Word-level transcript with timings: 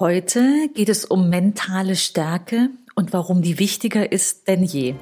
Heute 0.00 0.70
geht 0.72 0.88
es 0.88 1.04
um 1.04 1.28
mentale 1.28 1.94
Stärke 1.94 2.70
und 2.94 3.12
warum 3.12 3.42
die 3.42 3.58
wichtiger 3.58 4.10
ist 4.10 4.48
denn 4.48 4.64
je. 4.64 4.94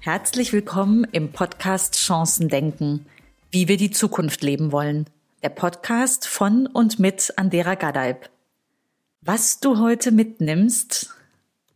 Herzlich 0.00 0.52
willkommen 0.52 1.04
im 1.12 1.32
Podcast 1.32 1.94
Chancen 1.94 2.50
denken, 2.50 3.06
wie 3.50 3.66
wir 3.66 3.78
die 3.78 3.92
Zukunft 3.92 4.42
leben 4.42 4.72
wollen. 4.72 5.06
Der 5.42 5.48
Podcast 5.48 6.28
von 6.28 6.66
und 6.66 6.98
mit 6.98 7.32
Andera 7.36 7.76
Gadalb. 7.76 8.28
Was 9.22 9.60
du 9.60 9.78
heute 9.78 10.12
mitnimmst, 10.12 11.14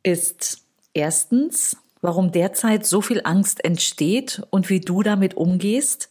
ist 0.03 0.66
erstens 0.93 1.79
warum 2.01 2.33
derzeit 2.33 2.87
so 2.87 3.01
viel 3.01 3.23
Angst 3.25 3.64
entsteht 3.64 4.43
und 4.50 4.68
wie 4.68 4.81
du 4.81 5.03
damit 5.03 5.35
umgehst. 5.35 6.11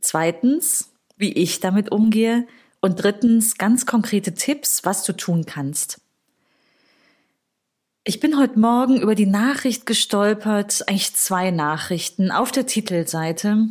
Zweitens, 0.00 0.92
wie 1.16 1.32
ich 1.32 1.60
damit 1.60 1.90
umgehe. 1.90 2.46
Und 2.80 3.02
drittens, 3.02 3.58
ganz 3.58 3.86
konkrete 3.86 4.34
Tipps, 4.34 4.84
was 4.84 5.02
du 5.02 5.12
tun 5.12 5.46
kannst. 5.46 6.00
Ich 8.04 8.20
bin 8.20 8.38
heute 8.38 8.58
Morgen 8.58 9.00
über 9.00 9.14
die 9.14 9.26
Nachricht 9.26 9.84
gestolpert, 9.84 10.88
eigentlich 10.88 11.14
zwei 11.14 11.50
Nachrichten 11.50 12.30
auf 12.30 12.52
der 12.52 12.66
Titelseite. 12.66 13.66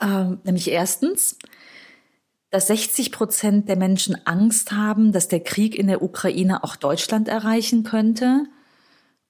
Äh, 0.00 0.24
nämlich 0.44 0.70
erstens, 0.70 1.38
dass 2.50 2.66
60 2.66 3.12
Prozent 3.12 3.68
der 3.68 3.76
Menschen 3.76 4.26
Angst 4.26 4.72
haben, 4.72 5.12
dass 5.12 5.28
der 5.28 5.40
Krieg 5.40 5.76
in 5.76 5.86
der 5.86 6.02
Ukraine 6.02 6.64
auch 6.64 6.74
Deutschland 6.74 7.28
erreichen 7.28 7.84
könnte. 7.84 8.46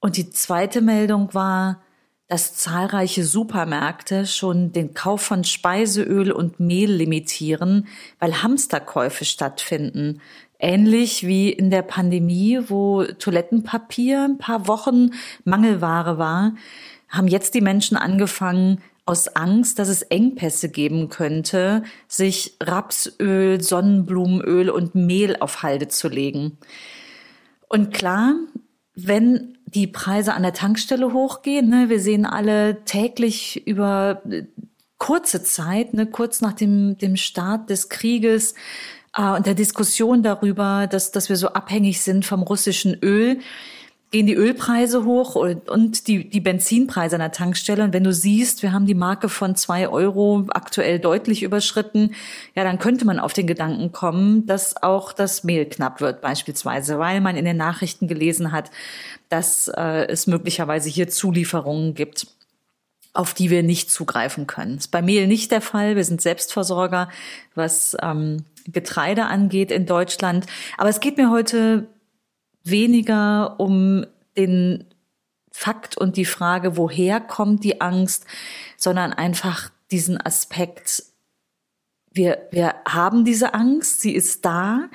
Und 0.00 0.16
die 0.16 0.30
zweite 0.30 0.80
Meldung 0.80 1.34
war, 1.34 1.82
dass 2.26 2.54
zahlreiche 2.54 3.24
Supermärkte 3.24 4.24
schon 4.24 4.72
den 4.72 4.94
Kauf 4.94 5.20
von 5.20 5.44
Speiseöl 5.44 6.30
und 6.30 6.60
Mehl 6.60 6.90
limitieren, 6.90 7.88
weil 8.18 8.42
Hamsterkäufe 8.42 9.24
stattfinden. 9.24 10.20
Ähnlich 10.58 11.26
wie 11.26 11.50
in 11.50 11.70
der 11.70 11.82
Pandemie, 11.82 12.60
wo 12.68 13.04
Toilettenpapier 13.04 14.24
ein 14.24 14.38
paar 14.38 14.68
Wochen 14.68 15.10
Mangelware 15.44 16.18
war, 16.18 16.54
haben 17.08 17.26
jetzt 17.26 17.54
die 17.54 17.60
Menschen 17.60 17.96
angefangen, 17.96 18.80
aus 19.06 19.34
Angst, 19.34 19.80
dass 19.80 19.88
es 19.88 20.02
Engpässe 20.02 20.68
geben 20.68 21.08
könnte, 21.08 21.82
sich 22.06 22.56
Rapsöl, 22.60 23.60
Sonnenblumenöl 23.60 24.70
und 24.70 24.94
Mehl 24.94 25.36
auf 25.40 25.64
Halde 25.64 25.88
zu 25.88 26.08
legen. 26.08 26.58
Und 27.68 27.92
klar, 27.92 28.36
wenn 28.94 29.58
die 29.74 29.86
Preise 29.86 30.34
an 30.34 30.42
der 30.42 30.52
Tankstelle 30.52 31.12
hochgehen. 31.12 31.68
Ne? 31.68 31.88
Wir 31.88 32.00
sehen 32.00 32.26
alle 32.26 32.84
täglich 32.84 33.66
über 33.66 34.22
äh, 34.28 34.44
kurze 34.98 35.42
Zeit, 35.42 35.94
ne, 35.94 36.06
kurz 36.06 36.40
nach 36.40 36.52
dem, 36.52 36.98
dem 36.98 37.16
Start 37.16 37.70
des 37.70 37.88
Krieges 37.88 38.54
äh, 39.16 39.22
und 39.22 39.46
der 39.46 39.54
Diskussion 39.54 40.22
darüber, 40.22 40.86
dass, 40.86 41.10
dass 41.10 41.28
wir 41.28 41.36
so 41.36 41.48
abhängig 41.48 42.00
sind 42.02 42.24
vom 42.24 42.42
russischen 42.42 42.98
Öl, 43.02 43.40
gehen 44.10 44.26
die 44.26 44.34
Ölpreise 44.34 45.04
hoch 45.04 45.36
und 45.36 46.08
die, 46.08 46.28
die 46.28 46.40
Benzinpreise 46.40 47.14
an 47.14 47.20
der 47.20 47.30
Tankstelle. 47.30 47.84
Und 47.84 47.92
wenn 47.92 48.02
du 48.02 48.12
siehst, 48.12 48.62
wir 48.62 48.72
haben 48.72 48.86
die 48.86 48.94
Marke 48.94 49.28
von 49.28 49.54
zwei 49.54 49.88
Euro 49.88 50.46
aktuell 50.50 50.98
deutlich 50.98 51.44
überschritten, 51.44 52.14
ja, 52.56 52.64
dann 52.64 52.80
könnte 52.80 53.04
man 53.04 53.20
auf 53.20 53.32
den 53.32 53.46
Gedanken 53.46 53.92
kommen, 53.92 54.46
dass 54.46 54.82
auch 54.82 55.12
das 55.12 55.44
Mehl 55.44 55.64
knapp 55.66 56.00
wird 56.00 56.20
beispielsweise, 56.20 56.98
weil 56.98 57.20
man 57.20 57.36
in 57.36 57.44
den 57.44 57.56
Nachrichten 57.56 58.08
gelesen 58.08 58.50
hat, 58.50 58.72
dass 59.28 59.68
äh, 59.68 60.08
es 60.08 60.26
möglicherweise 60.26 60.88
hier 60.88 61.08
Zulieferungen 61.08 61.94
gibt 61.94 62.26
auf 63.12 63.34
die 63.34 63.50
wir 63.50 63.64
nicht 63.64 63.90
zugreifen 63.90 64.46
können. 64.46 64.76
Das 64.76 64.84
ist 64.84 64.92
bei 64.92 65.02
Mehl 65.02 65.26
nicht 65.26 65.50
der 65.50 65.60
Fall. 65.60 65.96
Wir 65.96 66.04
sind 66.04 66.20
Selbstversorger, 66.20 67.08
was 67.56 67.96
ähm, 68.00 68.44
Getreide 68.66 69.24
angeht 69.24 69.72
in 69.72 69.84
Deutschland. 69.84 70.46
Aber 70.78 70.90
es 70.90 71.00
geht 71.00 71.16
mir 71.16 71.28
heute 71.28 71.88
weniger 72.64 73.58
um 73.58 74.06
den 74.36 74.84
Fakt 75.50 75.96
und 75.96 76.16
die 76.16 76.24
Frage, 76.24 76.76
woher 76.76 77.20
kommt 77.20 77.64
die 77.64 77.80
Angst, 77.80 78.26
sondern 78.76 79.12
einfach 79.12 79.70
diesen 79.90 80.20
Aspekt, 80.20 81.02
wir, 82.12 82.48
wir 82.50 82.74
haben 82.88 83.24
diese 83.24 83.54
Angst, 83.54 84.00
sie 84.00 84.14
ist 84.14 84.44
da 84.44 84.88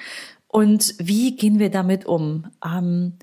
und 0.47 0.95
wie 0.97 1.35
gehen 1.35 1.59
wir 1.59 1.69
damit 1.69 2.05
um? 2.05 2.51
Ähm, 2.63 3.17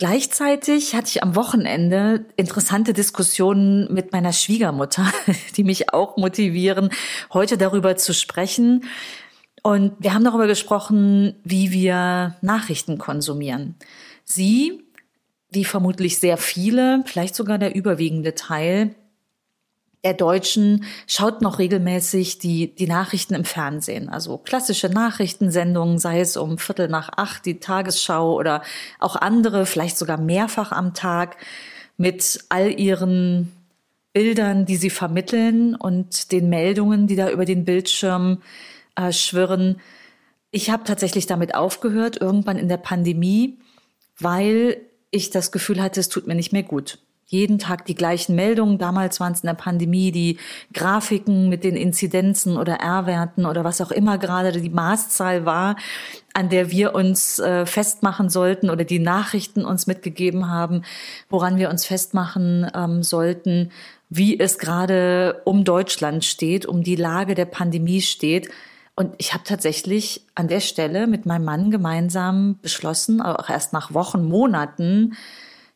Gleichzeitig 0.00 0.94
hatte 0.94 1.08
ich 1.08 1.22
am 1.22 1.36
Wochenende 1.36 2.24
interessante 2.36 2.94
Diskussionen 2.94 3.92
mit 3.92 4.12
meiner 4.12 4.32
Schwiegermutter, 4.32 5.12
die 5.58 5.62
mich 5.62 5.92
auch 5.92 6.16
motivieren, 6.16 6.88
heute 7.34 7.58
darüber 7.58 7.98
zu 7.98 8.14
sprechen. 8.14 8.84
Und 9.62 9.92
wir 9.98 10.14
haben 10.14 10.24
darüber 10.24 10.46
gesprochen, 10.46 11.34
wie 11.44 11.70
wir 11.70 12.36
Nachrichten 12.40 12.98
konsumieren. 12.98 13.74
Sie, 14.24 14.84
wie 15.50 15.64
vermutlich 15.64 16.18
sehr 16.18 16.36
viele, 16.36 17.02
vielleicht 17.06 17.34
sogar 17.34 17.58
der 17.58 17.74
überwiegende 17.74 18.34
Teil 18.34 18.94
der 20.02 20.14
Deutschen, 20.14 20.84
schaut 21.06 21.42
noch 21.42 21.58
regelmäßig 21.58 22.38
die, 22.38 22.74
die 22.74 22.86
Nachrichten 22.86 23.34
im 23.34 23.44
Fernsehen. 23.44 24.08
Also 24.08 24.38
klassische 24.38 24.88
Nachrichtensendungen, 24.88 25.98
sei 25.98 26.20
es 26.20 26.38
um 26.38 26.56
Viertel 26.56 26.88
nach 26.88 27.10
acht, 27.16 27.44
die 27.44 27.60
Tagesschau 27.60 28.34
oder 28.34 28.62
auch 28.98 29.16
andere, 29.16 29.66
vielleicht 29.66 29.98
sogar 29.98 30.16
mehrfach 30.18 30.72
am 30.72 30.94
Tag 30.94 31.36
mit 31.98 32.44
all 32.48 32.80
ihren 32.80 33.52
Bildern, 34.14 34.64
die 34.64 34.76
sie 34.76 34.90
vermitteln 34.90 35.74
und 35.74 36.32
den 36.32 36.48
Meldungen, 36.48 37.06
die 37.06 37.16
da 37.16 37.30
über 37.30 37.44
den 37.44 37.66
Bildschirm 37.66 38.38
äh, 38.96 39.12
schwirren. 39.12 39.80
Ich 40.50 40.70
habe 40.70 40.84
tatsächlich 40.84 41.26
damit 41.26 41.54
aufgehört, 41.54 42.20
irgendwann 42.20 42.58
in 42.58 42.68
der 42.68 42.76
Pandemie, 42.76 43.58
weil 44.18 44.78
ich 45.10 45.30
das 45.30 45.52
Gefühl 45.52 45.82
hatte, 45.82 46.00
es 46.00 46.08
tut 46.08 46.26
mir 46.26 46.34
nicht 46.34 46.52
mehr 46.52 46.62
gut. 46.62 46.98
Jeden 47.30 47.60
Tag 47.60 47.86
die 47.86 47.94
gleichen 47.94 48.34
Meldungen. 48.34 48.78
Damals 48.78 49.20
waren 49.20 49.32
es 49.32 49.42
in 49.42 49.46
der 49.46 49.54
Pandemie 49.54 50.10
die 50.10 50.38
Grafiken 50.74 51.48
mit 51.48 51.62
den 51.62 51.76
Inzidenzen 51.76 52.56
oder 52.56 52.80
R-Werten 52.80 53.46
oder 53.46 53.62
was 53.62 53.80
auch 53.80 53.92
immer 53.92 54.18
gerade 54.18 54.50
die 54.50 54.68
Maßzahl 54.68 55.46
war, 55.46 55.76
an 56.34 56.48
der 56.48 56.72
wir 56.72 56.92
uns 56.92 57.38
äh, 57.38 57.66
festmachen 57.66 58.30
sollten 58.30 58.68
oder 58.68 58.82
die 58.82 58.98
Nachrichten 58.98 59.64
uns 59.64 59.86
mitgegeben 59.86 60.48
haben, 60.48 60.82
woran 61.28 61.56
wir 61.56 61.70
uns 61.70 61.84
festmachen 61.84 62.68
ähm, 62.74 63.04
sollten, 63.04 63.70
wie 64.08 64.40
es 64.40 64.58
gerade 64.58 65.42
um 65.44 65.62
Deutschland 65.62 66.24
steht, 66.24 66.66
um 66.66 66.82
die 66.82 66.96
Lage 66.96 67.36
der 67.36 67.44
Pandemie 67.44 68.00
steht. 68.00 68.50
Und 69.00 69.14
ich 69.16 69.32
habe 69.32 69.44
tatsächlich 69.44 70.26
an 70.34 70.46
der 70.46 70.60
Stelle 70.60 71.06
mit 71.06 71.24
meinem 71.24 71.46
Mann 71.46 71.70
gemeinsam 71.70 72.58
beschlossen, 72.60 73.22
auch 73.22 73.48
erst 73.48 73.72
nach 73.72 73.94
Wochen, 73.94 74.28
Monaten, 74.28 75.16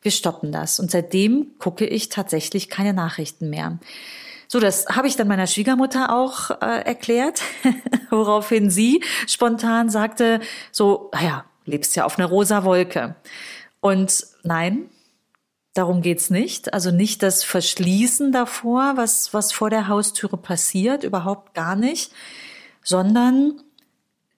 wir 0.02 0.10
stoppen 0.10 0.52
das. 0.52 0.78
Und 0.78 0.90
seitdem 0.90 1.52
gucke 1.58 1.86
ich 1.86 2.10
tatsächlich 2.10 2.68
keine 2.68 2.92
Nachrichten 2.92 3.48
mehr. 3.48 3.78
So, 4.46 4.60
das 4.60 4.88
habe 4.88 5.08
ich 5.08 5.16
dann 5.16 5.26
meiner 5.26 5.46
Schwiegermutter 5.46 6.14
auch 6.14 6.50
äh, 6.50 6.82
erklärt, 6.84 7.40
woraufhin 8.10 8.68
sie 8.68 9.02
spontan 9.26 9.88
sagte, 9.88 10.40
so, 10.70 11.08
naja, 11.14 11.46
lebst 11.64 11.96
ja 11.96 12.04
auf 12.04 12.18
einer 12.18 12.28
rosa 12.28 12.62
Wolke. 12.62 13.14
Und 13.80 14.26
nein, 14.42 14.90
darum 15.72 16.02
geht's 16.02 16.28
nicht. 16.28 16.74
Also 16.74 16.90
nicht 16.90 17.22
das 17.22 17.42
Verschließen 17.42 18.32
davor, 18.32 18.98
was, 18.98 19.32
was 19.32 19.50
vor 19.50 19.70
der 19.70 19.88
Haustüre 19.88 20.36
passiert, 20.36 21.04
überhaupt 21.04 21.54
gar 21.54 21.74
nicht 21.74 22.12
sondern 22.84 23.60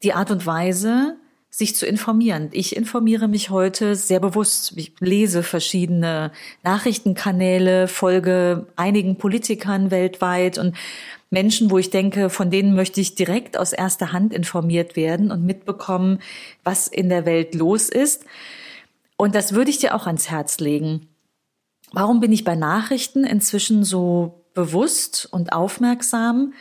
die 0.02 0.14
Art 0.14 0.30
und 0.30 0.46
Weise, 0.46 1.16
sich 1.56 1.74
zu 1.74 1.86
informieren. 1.86 2.50
Ich 2.52 2.76
informiere 2.76 3.28
mich 3.28 3.48
heute 3.48 3.96
sehr 3.96 4.20
bewusst. 4.20 4.74
Ich 4.76 4.92
lese 5.00 5.42
verschiedene 5.42 6.30
Nachrichtenkanäle, 6.62 7.88
folge 7.88 8.66
einigen 8.76 9.16
Politikern 9.16 9.90
weltweit 9.90 10.58
und 10.58 10.76
Menschen, 11.30 11.70
wo 11.70 11.78
ich 11.78 11.88
denke, 11.88 12.28
von 12.28 12.50
denen 12.50 12.74
möchte 12.74 13.00
ich 13.00 13.14
direkt 13.14 13.56
aus 13.56 13.72
erster 13.72 14.12
Hand 14.12 14.34
informiert 14.34 14.96
werden 14.96 15.30
und 15.30 15.46
mitbekommen, 15.46 16.20
was 16.62 16.88
in 16.88 17.08
der 17.08 17.24
Welt 17.24 17.54
los 17.54 17.88
ist. 17.88 18.26
Und 19.16 19.34
das 19.34 19.54
würde 19.54 19.70
ich 19.70 19.78
dir 19.78 19.94
auch 19.94 20.06
ans 20.06 20.28
Herz 20.28 20.60
legen. 20.60 21.08
Warum 21.92 22.20
bin 22.20 22.32
ich 22.32 22.44
bei 22.44 22.54
Nachrichten 22.54 23.24
inzwischen 23.24 23.82
so 23.82 24.44
bewusst 24.52 25.26
und 25.30 25.54
aufmerksam? 25.54 26.52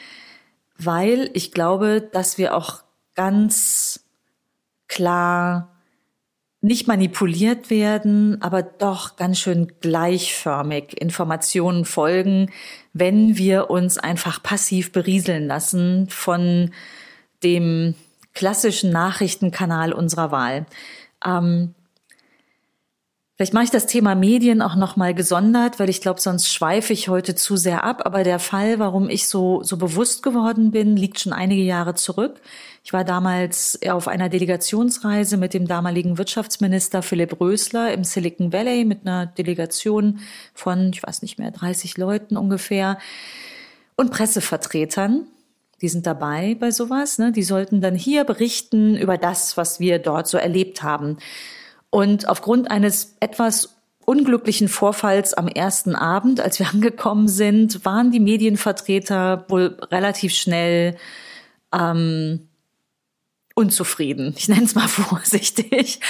Weil 0.77 1.29
ich 1.33 1.51
glaube, 1.51 2.01
dass 2.01 2.37
wir 2.37 2.55
auch 2.55 2.83
ganz 3.15 4.05
klar 4.87 5.75
nicht 6.65 6.87
manipuliert 6.87 7.69
werden, 7.69 8.41
aber 8.41 8.63
doch 8.63 9.17
ganz 9.17 9.39
schön 9.39 9.71
gleichförmig 9.81 10.99
Informationen 10.99 11.85
folgen, 11.85 12.51
wenn 12.91 13.37
wir 13.37 13.69
uns 13.69 13.99
einfach 13.99 14.41
passiv 14.41 14.91
berieseln 14.91 15.45
lassen 15.45 16.09
von 16.09 16.71
dem 17.43 17.93
klassischen 18.33 18.91
Nachrichtenkanal 18.91 19.93
unserer 19.93 20.31
Wahl. 20.31 20.65
Ähm, 21.23 21.74
Vielleicht 23.35 23.53
mache 23.53 23.65
ich 23.65 23.71
das 23.71 23.85
Thema 23.85 24.15
Medien 24.15 24.61
auch 24.61 24.75
nochmal 24.75 25.13
gesondert, 25.13 25.77
weil 25.77 25.89
ich 25.89 25.99
glaube, 25.99 26.21
sonst 26.21 26.53
schweife 26.53 26.93
ich 26.93 27.09
heute 27.09 27.35
zu 27.35 27.57
sehr 27.57 27.83
ab. 27.83 28.03
Aber 28.05 28.23
der 28.23 28.39
Fall, 28.39 28.79
warum 28.79 29.09
ich 29.09 29.27
so, 29.27 29.61
so 29.61 29.75
bewusst 29.75 30.23
geworden 30.23 30.71
bin, 30.71 30.95
liegt 30.95 31.19
schon 31.19 31.33
einige 31.33 31.61
Jahre 31.61 31.95
zurück. 31.95 32.39
Ich 32.85 32.93
war 32.93 33.03
damals 33.03 33.77
auf 33.89 34.07
einer 34.07 34.29
Delegationsreise 34.29 35.35
mit 35.35 35.53
dem 35.53 35.67
damaligen 35.67 36.17
Wirtschaftsminister 36.17 37.01
Philipp 37.01 37.41
Rösler 37.41 37.91
im 37.91 38.05
Silicon 38.05 38.53
Valley 38.53 38.85
mit 38.85 39.01
einer 39.05 39.25
Delegation 39.25 40.21
von, 40.53 40.91
ich 40.93 41.03
weiß 41.03 41.21
nicht 41.21 41.37
mehr, 41.37 41.51
30 41.51 41.97
Leuten 41.97 42.37
ungefähr 42.37 42.99
und 43.97 44.11
Pressevertretern. 44.11 45.27
Die 45.81 45.89
sind 45.89 46.07
dabei 46.07 46.55
bei 46.57 46.71
sowas. 46.71 47.17
Ne? 47.17 47.33
Die 47.33 47.43
sollten 47.43 47.81
dann 47.81 47.95
hier 47.95 48.23
berichten 48.23 48.95
über 48.95 49.17
das, 49.17 49.57
was 49.57 49.81
wir 49.81 49.99
dort 49.99 50.29
so 50.29 50.37
erlebt 50.37 50.83
haben. 50.83 51.17
Und 51.95 52.27
aufgrund 52.27 52.69
eines 52.71 53.15
etwas 53.21 53.77
unglücklichen 54.03 54.67
Vorfalls 54.67 55.33
am 55.33 55.47
ersten 55.47 55.95
Abend, 55.95 56.41
als 56.41 56.59
wir 56.59 56.67
angekommen 56.73 57.29
sind, 57.29 57.85
waren 57.85 58.11
die 58.11 58.19
Medienvertreter 58.19 59.45
wohl 59.47 59.77
relativ 59.91 60.33
schnell 60.33 60.97
ähm, 61.73 62.49
unzufrieden. 63.55 64.33
Ich 64.37 64.49
nenne 64.49 64.65
es 64.65 64.75
mal 64.75 64.87
vorsichtig. 64.89 66.01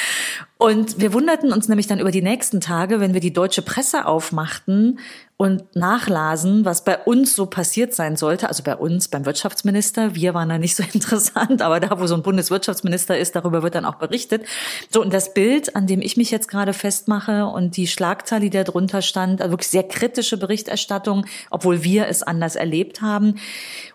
Und 0.57 1.01
wir 1.01 1.11
wunderten 1.11 1.51
uns 1.51 1.67
nämlich 1.67 1.87
dann 1.87 1.99
über 1.99 2.11
die 2.11 2.21
nächsten 2.21 2.61
Tage, 2.61 3.01
wenn 3.01 3.13
wir 3.13 3.19
die 3.19 3.33
deutsche 3.33 3.61
Presse 3.61 4.05
aufmachten 4.05 4.99
und 5.37 5.75
nachlasen, 5.75 6.63
was 6.63 6.85
bei 6.85 6.97
uns 6.97 7.35
so 7.35 7.45
passiert 7.45 7.93
sein 7.93 8.15
sollte. 8.15 8.47
Also 8.47 8.63
bei 8.63 8.77
uns, 8.77 9.09
beim 9.09 9.25
Wirtschaftsminister. 9.25 10.15
Wir 10.15 10.33
waren 10.33 10.47
da 10.47 10.57
nicht 10.57 10.77
so 10.77 10.83
interessant, 10.93 11.61
aber 11.61 11.81
da, 11.81 11.99
wo 11.99 12.07
so 12.07 12.15
ein 12.15 12.23
Bundeswirtschaftsminister 12.23 13.17
ist, 13.17 13.35
darüber 13.35 13.61
wird 13.61 13.75
dann 13.75 13.83
auch 13.83 13.95
berichtet. 13.95 14.45
So, 14.89 15.01
und 15.01 15.13
das 15.13 15.33
Bild, 15.33 15.75
an 15.75 15.87
dem 15.87 16.01
ich 16.01 16.15
mich 16.15 16.31
jetzt 16.31 16.47
gerade 16.47 16.71
festmache 16.71 17.47
und 17.47 17.75
die 17.75 17.87
Schlagzahl, 17.87 18.39
die 18.39 18.49
da 18.49 18.63
drunter 18.63 19.01
stand, 19.01 19.41
also 19.41 19.51
wirklich 19.51 19.69
sehr 19.69 19.83
kritische 19.83 20.37
Berichterstattung, 20.37 21.25
obwohl 21.49 21.83
wir 21.83 22.07
es 22.07 22.23
anders 22.23 22.55
erlebt 22.55 23.01
haben. 23.01 23.35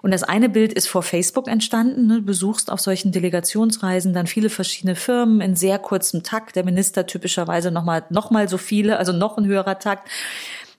Und 0.03 0.11
das 0.11 0.25
eine 0.25 0.51
Bild 0.51 0.75
ist 0.75 0.89
vor 0.89 1.03
Facebook 1.03 1.49
entstanden. 1.49 2.07
Ne? 2.07 2.17
Du 2.17 2.23
besuchst 2.23 2.71
auf 2.71 2.81
solchen 2.81 3.13
Delegationsreisen 3.13 4.13
dann 4.13 4.27
viele 4.27 4.51
verschiedene 4.51 4.95
Firmen 4.95 5.41
in 5.41 5.57
sehr 5.57 5.79
kurzem 5.79 6.23
Takt. 6.23 6.50
Der 6.55 6.65
Minister 6.65 7.07
typischerweise 7.07 7.71
nochmal, 7.71 8.05
noch 8.11 8.31
mal 8.31 8.49
so 8.49 8.59
viele, 8.59 8.99
also 8.99 9.13
noch 9.13 9.39
ein 9.39 9.47
höherer 9.47 9.79
Takt. 9.79 10.09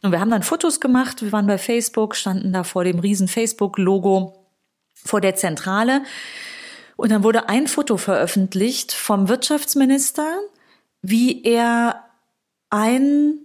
Und 0.01 0.11
wir 0.11 0.19
haben 0.19 0.31
dann 0.31 0.43
Fotos 0.43 0.79
gemacht. 0.79 1.21
Wir 1.21 1.31
waren 1.31 1.47
bei 1.47 1.57
Facebook, 1.57 2.15
standen 2.15 2.53
da 2.53 2.63
vor 2.63 2.83
dem 2.83 2.99
riesen 2.99 3.27
Facebook-Logo 3.27 4.47
vor 4.93 5.21
der 5.21 5.35
Zentrale. 5.35 6.03
Und 6.95 7.11
dann 7.11 7.23
wurde 7.23 7.49
ein 7.49 7.67
Foto 7.67 7.97
veröffentlicht 7.97 8.91
vom 8.91 9.27
Wirtschaftsminister, 9.27 10.39
wie 11.01 11.43
er 11.43 12.03
ein 12.69 13.39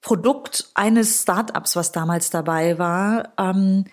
Produkt 0.00 0.70
eines 0.74 1.22
Startups, 1.22 1.76
was 1.76 1.92
damals 1.92 2.30
dabei 2.30 2.78
war, 2.78 3.32
ähm, 3.38 3.86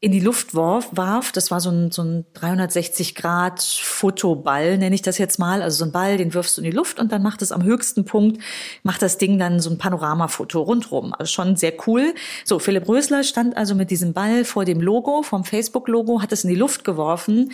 in 0.00 0.12
die 0.12 0.20
Luft 0.20 0.54
warf, 0.54 0.90
warf. 0.92 1.32
Das 1.32 1.50
war 1.50 1.60
so 1.60 1.70
ein, 1.70 1.90
so 1.90 2.02
ein 2.02 2.24
360 2.34 3.16
Grad 3.16 3.60
Fotoball, 3.60 4.78
nenne 4.78 4.94
ich 4.94 5.02
das 5.02 5.18
jetzt 5.18 5.38
mal. 5.40 5.60
Also 5.60 5.78
so 5.78 5.84
ein 5.86 5.92
Ball, 5.92 6.16
den 6.16 6.34
wirfst 6.34 6.56
du 6.56 6.60
in 6.60 6.70
die 6.70 6.76
Luft 6.76 7.00
und 7.00 7.10
dann 7.10 7.22
macht 7.22 7.42
es 7.42 7.50
am 7.50 7.64
höchsten 7.64 8.04
Punkt, 8.04 8.40
macht 8.84 9.02
das 9.02 9.18
Ding 9.18 9.38
dann 9.38 9.58
so 9.58 9.70
ein 9.70 9.78
Panoramafoto 9.78 10.62
rundrum. 10.62 11.14
Also 11.14 11.32
schon 11.32 11.56
sehr 11.56 11.72
cool. 11.86 12.14
So, 12.44 12.60
Philipp 12.60 12.88
Rösler 12.88 13.24
stand 13.24 13.56
also 13.56 13.74
mit 13.74 13.90
diesem 13.90 14.12
Ball 14.12 14.44
vor 14.44 14.64
dem 14.64 14.80
Logo, 14.80 15.22
vom 15.22 15.44
Facebook-Logo, 15.44 16.22
hat 16.22 16.30
es 16.30 16.44
in 16.44 16.50
die 16.50 16.56
Luft 16.56 16.84
geworfen. 16.84 17.52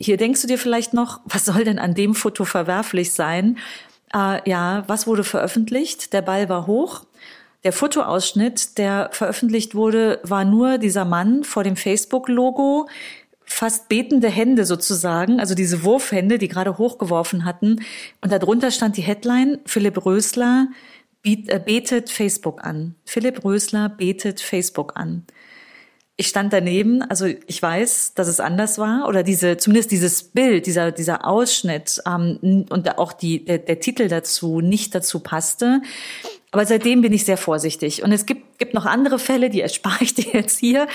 Hier 0.00 0.18
denkst 0.18 0.42
du 0.42 0.46
dir 0.46 0.58
vielleicht 0.58 0.94
noch, 0.94 1.20
was 1.24 1.46
soll 1.46 1.64
denn 1.64 1.80
an 1.80 1.94
dem 1.94 2.14
Foto 2.14 2.44
verwerflich 2.44 3.12
sein? 3.12 3.58
Äh, 4.14 4.48
ja, 4.48 4.84
was 4.86 5.08
wurde 5.08 5.24
veröffentlicht? 5.24 6.12
Der 6.12 6.22
Ball 6.22 6.48
war 6.48 6.68
hoch 6.68 7.05
der 7.66 7.72
Fotoausschnitt, 7.72 8.78
der 8.78 9.08
veröffentlicht 9.10 9.74
wurde, 9.74 10.20
war 10.22 10.44
nur 10.44 10.78
dieser 10.78 11.04
Mann 11.04 11.42
vor 11.42 11.64
dem 11.64 11.74
Facebook-Logo, 11.74 12.88
fast 13.44 13.88
betende 13.88 14.28
Hände 14.28 14.64
sozusagen, 14.64 15.40
also 15.40 15.56
diese 15.56 15.82
Wurfhände, 15.82 16.38
die 16.38 16.46
gerade 16.46 16.78
hochgeworfen 16.78 17.44
hatten. 17.44 17.80
Und 18.20 18.30
darunter 18.30 18.70
stand 18.70 18.96
die 18.96 19.02
Headline, 19.02 19.58
Philipp 19.66 20.06
Rösler 20.06 20.68
äh, 21.24 21.58
betet 21.58 22.08
Facebook 22.08 22.64
an. 22.64 22.94
Philipp 23.04 23.44
Rösler 23.44 23.88
betet 23.88 24.40
Facebook 24.40 24.92
an. 24.94 25.24
Ich 26.16 26.28
stand 26.28 26.52
daneben, 26.52 27.02
also 27.02 27.26
ich 27.26 27.60
weiß, 27.60 28.14
dass 28.14 28.28
es 28.28 28.38
anders 28.38 28.78
war 28.78 29.08
oder 29.08 29.24
diese, 29.24 29.56
zumindest 29.56 29.90
dieses 29.90 30.22
Bild, 30.22 30.66
dieser 30.66 30.92
dieser 30.92 31.26
Ausschnitt 31.26 32.00
ähm, 32.06 32.64
und 32.70 32.96
auch 32.96 33.12
die 33.12 33.44
der, 33.44 33.58
der 33.58 33.80
Titel 33.80 34.06
dazu 34.06 34.60
nicht 34.60 34.94
dazu 34.94 35.18
passte. 35.18 35.82
Aber 36.56 36.64
seitdem 36.64 37.02
bin 37.02 37.12
ich 37.12 37.26
sehr 37.26 37.36
vorsichtig. 37.36 38.02
Und 38.02 38.12
es 38.12 38.24
gibt, 38.24 38.58
gibt 38.58 38.72
noch 38.72 38.86
andere 38.86 39.18
Fälle, 39.18 39.50
die 39.50 39.60
erspare 39.60 40.02
ich 40.02 40.14
dir 40.14 40.32
jetzt 40.32 40.58
hier. 40.58 40.88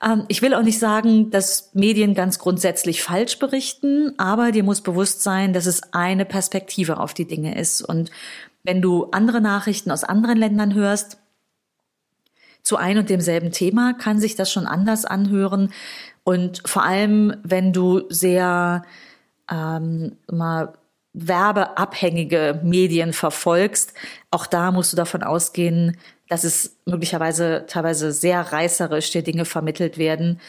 Ähm, 0.00 0.24
ich 0.28 0.40
will 0.40 0.54
auch 0.54 0.62
nicht 0.62 0.78
sagen, 0.78 1.32
dass 1.32 1.70
Medien 1.74 2.14
ganz 2.14 2.38
grundsätzlich 2.38 3.02
falsch 3.02 3.40
berichten, 3.40 4.14
aber 4.18 4.52
dir 4.52 4.62
muss 4.62 4.82
bewusst 4.82 5.24
sein, 5.24 5.52
dass 5.52 5.66
es 5.66 5.92
eine 5.92 6.24
Perspektive 6.24 7.00
auf 7.00 7.12
die 7.12 7.24
Dinge 7.24 7.58
ist. 7.58 7.82
Und 7.82 8.12
wenn 8.62 8.80
du 8.80 9.06
andere 9.10 9.40
Nachrichten 9.40 9.90
aus 9.90 10.04
anderen 10.04 10.38
Ländern 10.38 10.74
hörst, 10.74 11.18
zu 12.62 12.76
ein 12.76 12.96
und 12.96 13.10
demselben 13.10 13.50
Thema, 13.50 13.94
kann 13.94 14.20
sich 14.20 14.36
das 14.36 14.52
schon 14.52 14.66
anders 14.68 15.06
anhören. 15.06 15.72
Und 16.22 16.62
vor 16.66 16.84
allem, 16.84 17.34
wenn 17.42 17.72
du 17.72 18.02
sehr 18.10 18.84
ähm, 19.50 20.12
mal 20.30 20.74
werbeabhängige 21.12 22.60
Medien 22.62 23.12
verfolgst, 23.12 23.94
auch 24.30 24.46
da 24.46 24.70
musst 24.70 24.92
du 24.92 24.96
davon 24.96 25.22
ausgehen, 25.22 25.96
dass 26.28 26.44
es 26.44 26.76
möglicherweise 26.84 27.64
teilweise 27.66 28.12
sehr 28.12 28.40
reißerisch 28.52 29.10
dir 29.10 29.22
Dinge 29.22 29.44
vermittelt 29.44 29.98
werden 29.98 30.40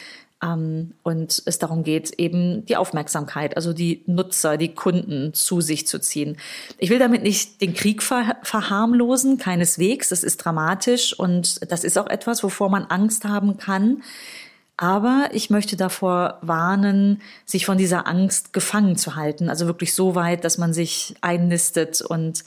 ähm, 0.42 0.94
und 1.02 1.42
es 1.44 1.58
darum 1.58 1.84
geht, 1.84 2.18
eben 2.18 2.66
die 2.66 2.76
Aufmerksamkeit, 2.76 3.56
also 3.56 3.72
die 3.72 4.02
Nutzer, 4.06 4.56
die 4.56 4.74
Kunden 4.74 5.34
zu 5.34 5.60
sich 5.60 5.86
zu 5.86 6.00
ziehen. 6.00 6.36
Ich 6.78 6.90
will 6.90 6.98
damit 6.98 7.22
nicht 7.22 7.60
den 7.60 7.74
Krieg 7.74 8.02
ver 8.02 8.36
verharmlosen, 8.42 9.38
keineswegs. 9.38 10.08
Das 10.08 10.24
ist 10.24 10.38
dramatisch 10.38 11.18
und 11.18 11.70
das 11.70 11.84
ist 11.84 11.98
auch 11.98 12.08
etwas, 12.08 12.42
wovor 12.42 12.70
man 12.70 12.84
Angst 12.84 13.24
haben 13.24 13.56
kann. 13.56 14.02
Aber 14.82 15.28
ich 15.30 15.48
möchte 15.48 15.76
davor 15.76 16.38
warnen, 16.42 17.22
sich 17.44 17.66
von 17.66 17.78
dieser 17.78 18.08
Angst 18.08 18.52
gefangen 18.52 18.96
zu 18.96 19.14
halten. 19.14 19.48
Also 19.48 19.66
wirklich 19.66 19.94
so 19.94 20.16
weit, 20.16 20.42
dass 20.42 20.58
man 20.58 20.72
sich 20.72 21.14
einnistet 21.20 22.00
und 22.02 22.42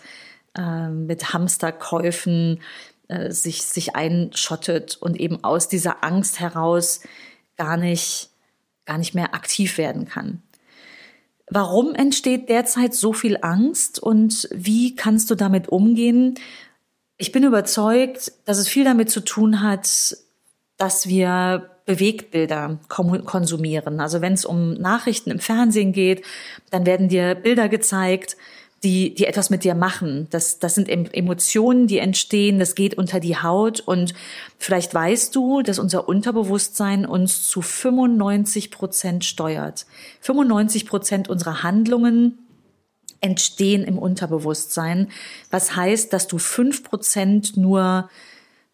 äh, 0.54 0.90
mit 0.90 1.32
Hamsterkäufen 1.32 2.60
äh, 3.08 3.32
sich, 3.32 3.62
sich 3.62 3.96
einschottet 3.96 4.98
und 5.00 5.18
eben 5.18 5.46
aus 5.46 5.70
dieser 5.70 6.04
Angst 6.04 6.42
heraus 6.42 7.00
gar 7.56 7.78
nicht, 7.78 8.32
gar 8.84 8.98
nicht 8.98 9.16
mehr 9.16 9.34
aktiv 9.34 9.78
werden 9.78 10.04
kann. 10.04 10.44
Warum 11.50 11.96
entsteht 11.96 12.50
derzeit 12.50 12.94
so 12.94 13.14
viel 13.14 13.38
Angst 13.44 13.98
und 13.98 14.50
wie 14.52 14.94
kannst 14.94 15.32
du 15.32 15.36
damit 15.36 15.70
umgehen? 15.70 16.38
Ich 17.16 17.32
bin 17.32 17.46
überzeugt, 17.46 18.34
dass 18.44 18.58
es 18.58 18.68
viel 18.68 18.84
damit 18.84 19.10
zu 19.10 19.22
tun 19.22 19.62
hat, 19.62 20.18
dass 20.76 21.08
wir 21.08 21.72
Bewegtbilder 21.86 22.80
konsumieren. 22.88 24.00
Also 24.00 24.22
wenn 24.22 24.34
es 24.34 24.46
um 24.46 24.74
Nachrichten 24.74 25.30
im 25.30 25.40
Fernsehen 25.40 25.94
geht, 25.94 26.24
dann 26.72 26.86
werden 26.86 27.10
dir 27.10 27.36
Bilder 27.36 27.70
gezeigt, 27.70 28.38
die, 28.84 29.14
die 29.16 29.26
etwas 29.26 29.50
mit 29.50 29.64
dir 29.64 29.76
machen. 29.76 30.28
Das, 30.30 30.60
das 30.60 30.76
sind 30.76 30.90
Emotionen, 30.90 31.88
die 31.88 31.98
entstehen, 31.98 32.60
das 32.60 32.76
geht 32.76 32.98
unter 32.98 33.20
die 33.20 33.38
Haut 33.38 33.80
und 33.80 34.14
vielleicht 34.58 34.94
weißt 34.94 35.36
du, 35.36 35.62
dass 35.62 35.80
unser 35.80 36.08
Unterbewusstsein 36.08 37.06
uns 37.06 37.48
zu 37.48 37.62
95 37.62 38.72
Prozent 38.72 39.26
steuert. 39.26 39.86
95 40.22 40.86
Prozent 40.86 41.30
unserer 41.30 41.64
Handlungen 41.64 42.38
entstehen 43.22 43.84
im 43.84 43.98
Unterbewusstsein, 43.98 45.10
was 45.50 45.76
heißt, 45.76 46.14
dass 46.14 46.28
du 46.28 46.38
fünf 46.38 46.84
Prozent 46.84 47.58
nur 47.58 48.10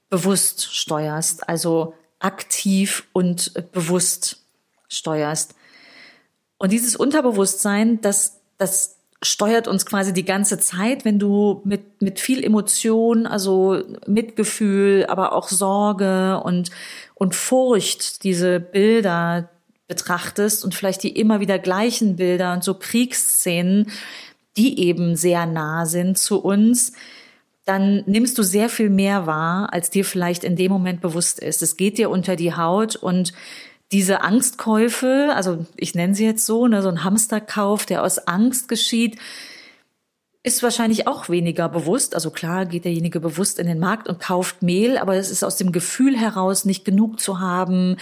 bewusst 0.10 0.76
steuerst. 0.76 1.48
Also 1.48 1.94
aktiv 2.22 3.08
und 3.14 3.54
bewusst 3.72 4.44
steuerst. 4.88 5.56
Und 6.58 6.72
dieses 6.72 6.96
Unterbewusstsein, 6.96 8.02
das, 8.02 8.40
das 8.58 8.98
steuert 9.24 9.68
uns 9.68 9.86
quasi 9.86 10.14
die 10.14 10.26
ganze 10.26 10.60
Zeit, 10.60 11.06
wenn 11.06 11.20
du 11.20 11.62
mit, 11.64 12.02
mit 12.02 12.20
viel 12.20 12.44
Emotion, 12.44 13.26
also 13.26 13.82
Mitgefühl, 14.08 15.06
aber 15.08 15.34
auch 15.34 15.48
Sorge 15.48 16.42
und, 16.44 16.72
und 17.16 17.36
Furcht 17.36 18.24
diese 18.24 18.60
Bilder 18.60 19.50
betrachtest 19.88 20.64
und 20.64 20.74
vielleicht 20.74 21.04
die 21.04 21.20
immer 21.20 21.40
wieder 21.40 21.60
gleichen 21.60 22.16
Bilder 22.16 22.54
und 22.54 22.64
so 22.64 22.74
Kriegsszenen, 22.76 23.92
die 24.58 24.80
eben 24.80 25.16
sehr 25.16 25.46
nah 25.46 25.86
sind 25.86 26.18
zu 26.18 26.42
uns, 26.42 26.94
dann 27.72 28.04
nimmst 28.06 28.38
du 28.38 28.44
sehr 28.44 28.68
viel 28.68 28.90
mehr 28.90 29.28
wahr, 29.28 29.72
als 29.72 29.90
dir 29.90 30.04
vielleicht 30.04 30.44
in 30.44 30.58
dem 30.58 30.74
Moment 30.74 31.00
bewusst 31.00 31.40
ist. 31.40 31.62
Es 31.62 31.78
geht 31.78 31.98
dir 31.98 32.10
unter 32.10 32.36
die 32.36 32.54
Haut 32.54 32.98
und 32.98 33.32
diese 33.94 34.24
Angstkäufe, 34.24 35.32
also 35.34 35.66
ich 35.78 35.96
nenne 35.96 36.14
sie 36.14 36.26
jetzt 36.26 36.46
so, 36.46 36.68
ne, 36.68 36.82
so 36.82 36.90
ein 36.90 37.06
Hamsterkauf, 37.06 37.86
der 37.86 38.04
aus 38.04 38.28
Angst 38.28 38.68
geschieht, 38.68 39.20
ist 40.44 40.64
wahrscheinlich 40.64 41.08
auch 41.08 41.30
weniger 41.30 41.70
bewusst. 41.70 42.14
Also 42.14 42.30
klar 42.30 42.66
geht 42.66 42.84
derjenige 42.84 43.22
bewusst 43.22 43.58
in 43.58 43.68
den 43.68 43.80
Markt 43.80 44.10
und 44.10 44.20
kauft 44.20 44.62
Mehl, 44.62 44.98
aber 44.98 45.16
es 45.16 45.32
ist 45.32 45.46
aus 45.46 45.56
dem 45.56 45.72
Gefühl 45.72 46.18
heraus, 46.18 46.66
nicht 46.66 46.84
genug 46.84 47.22
zu 47.22 47.40
haben, 47.40 47.96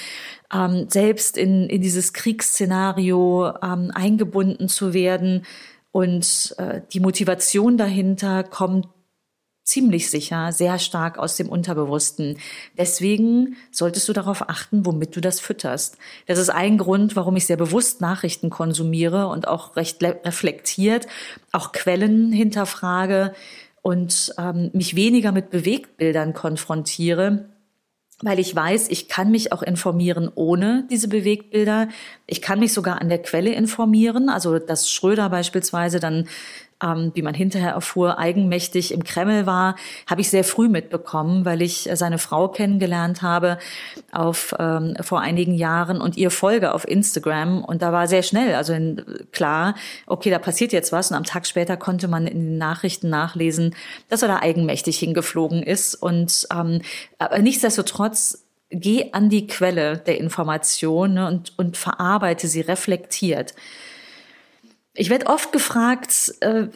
ähm, 0.52 0.88
selbst 0.90 1.38
in, 1.38 1.70
in 1.70 1.84
dieses 1.84 2.14
Kriegsszenario 2.14 3.54
ähm, 3.62 3.92
eingebunden 3.94 4.68
zu 4.68 4.96
werden. 4.96 5.46
Und 5.92 6.56
äh, 6.58 6.82
die 6.92 7.02
Motivation 7.02 7.78
dahinter 7.78 8.44
kommt 8.44 8.88
ziemlich 9.70 10.10
sicher 10.10 10.52
sehr 10.52 10.80
stark 10.80 11.18
aus 11.18 11.36
dem 11.36 11.48
Unterbewussten. 11.48 12.38
Deswegen 12.78 13.56
solltest 13.72 14.10
du 14.10 14.14
darauf 14.14 14.50
achten, 14.50 14.86
womit 14.86 15.16
du 15.16 15.22
das 15.22 15.40
fütterst. 15.40 15.98
Das 16.26 16.40
ist 16.40 16.50
ein 16.50 16.78
Grund, 16.78 17.16
warum 17.16 17.36
ich 17.36 17.46
sehr 17.46 17.58
bewusst 17.58 18.02
Nachrichten 18.02 18.50
konsumiere 18.50 19.28
und 19.28 19.48
auch 19.48 19.76
recht 19.76 20.04
reflektiert, 20.04 21.08
auch 21.52 21.72
Quellen 21.72 22.32
hinterfrage 22.32 23.34
und 23.82 24.34
ähm, 24.38 24.72
mich 24.74 24.96
weniger 24.96 25.32
mit 25.32 25.52
Bewegtbildern 25.52 26.34
konfrontiere, 26.34 27.46
weil 28.22 28.40
ich 28.40 28.54
weiß, 28.54 28.90
ich 28.90 29.08
kann 29.08 29.32
mich 29.32 29.54
auch 29.54 29.62
informieren 29.62 30.30
ohne 30.36 30.86
diese 30.90 31.08
Bewegtbilder. 31.08 31.88
Ich 32.28 32.42
kann 32.42 32.60
mich 32.60 32.74
sogar 32.74 33.02
an 33.02 33.08
der 33.08 33.22
Quelle 33.22 33.54
informieren. 33.54 34.28
Also, 34.30 34.60
dass 34.60 34.92
Schröder 34.92 35.30
beispielsweise 35.30 36.02
dann 36.02 36.28
ähm, 36.84 37.12
wie 37.14 37.22
man 37.22 37.34
hinterher 37.34 37.72
erfuhr, 37.72 38.20
eigenmächtig 38.20 38.94
im 38.94 39.04
Kreml 39.04 39.46
war, 39.46 39.76
habe 40.08 40.22
ich 40.22 40.30
sehr 40.30 40.44
früh 40.44 40.70
mitbekommen, 40.70 41.46
weil 41.46 41.62
ich 41.62 41.90
seine 41.94 42.18
Frau 42.18 42.48
kennengelernt 42.48 43.22
habe 43.22 43.58
auf, 44.12 44.56
ähm, 44.58 44.96
vor 45.02 45.22
einigen 45.22 45.54
Jahren 45.54 46.02
und 46.02 46.18
ihr 46.18 46.32
folge 46.32 46.74
auf 46.74 46.88
Instagram. 46.88 47.64
Und 47.64 47.82
da 47.82 47.92
war 47.92 48.08
sehr 48.08 48.24
schnell, 48.24 48.56
also 48.56 48.74
in, 48.74 49.04
klar, 49.32 49.76
okay, 50.08 50.30
da 50.30 50.40
passiert 50.40 50.74
jetzt 50.74 50.92
was. 50.92 51.12
Und 51.12 51.18
am 51.18 51.24
Tag 51.24 51.46
später 51.46 51.78
konnte 51.78 52.08
man 52.08 52.28
in 52.28 52.40
den 52.40 52.58
Nachrichten 52.58 53.10
nachlesen, 53.10 53.76
dass 54.08 54.22
er 54.22 54.28
da 54.28 54.40
eigenmächtig 54.40 54.98
hingeflogen 55.00 55.64
ist. 55.64 55.96
Und 55.96 56.48
ähm, 56.52 56.82
aber 57.18 57.40
nichtsdestotrotz 57.40 58.46
geh 58.70 59.12
an 59.14 59.30
die 59.30 59.48
Quelle 59.48 59.98
der 59.98 60.20
Information 60.20 61.16
ne, 61.16 61.28
und, 61.28 61.58
und 61.58 61.78
verarbeite 61.78 62.48
sie 62.48 62.62
reflektiert. 62.62 63.54
Ich 65.00 65.10
werde 65.10 65.28
oft 65.28 65.54
gefragt, 65.54 66.34
äh, 66.42 66.68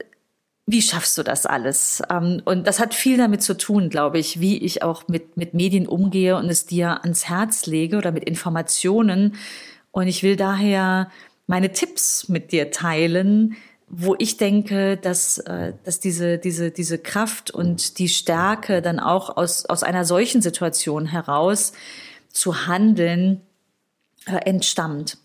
wie 0.65 0.81
schaffst 0.81 1.17
du 1.17 1.23
das 1.23 1.45
alles? 1.45 2.01
Ähm, 2.09 2.41
und 2.45 2.65
das 2.65 2.79
hat 2.79 2.93
viel 2.93 3.17
damit 3.17 3.43
zu 3.43 3.57
tun, 3.57 3.89
glaube 3.89 4.17
ich, 4.17 4.39
wie 4.39 4.59
ich 4.59 4.81
auch 4.81 5.09
mit, 5.09 5.35
mit 5.35 5.53
Medien 5.53 5.89
umgehe 5.89 6.37
und 6.37 6.49
es 6.49 6.65
dir 6.65 7.03
ans 7.03 7.27
Herz 7.27 7.65
lege 7.65 7.97
oder 7.97 8.13
mit 8.13 8.23
Informationen. 8.23 9.35
Und 9.91 10.07
ich 10.07 10.23
will 10.23 10.37
daher 10.37 11.11
meine 11.47 11.73
Tipps 11.73 12.29
mit 12.29 12.53
dir 12.53 12.71
teilen, 12.71 13.57
wo 13.89 14.15
ich 14.17 14.37
denke, 14.37 14.95
dass, 14.95 15.39
äh, 15.39 15.73
dass 15.83 15.99
diese, 15.99 16.37
diese, 16.37 16.71
diese 16.71 16.99
Kraft 16.99 17.51
und 17.51 17.99
die 17.99 18.07
Stärke 18.07 18.81
dann 18.81 19.01
auch 19.01 19.35
aus, 19.35 19.65
aus 19.65 19.83
einer 19.83 20.05
solchen 20.05 20.41
Situation 20.41 21.07
heraus 21.07 21.73
zu 22.29 22.67
handeln 22.67 23.41
äh, 24.27 24.37
entstammt. 24.45 25.17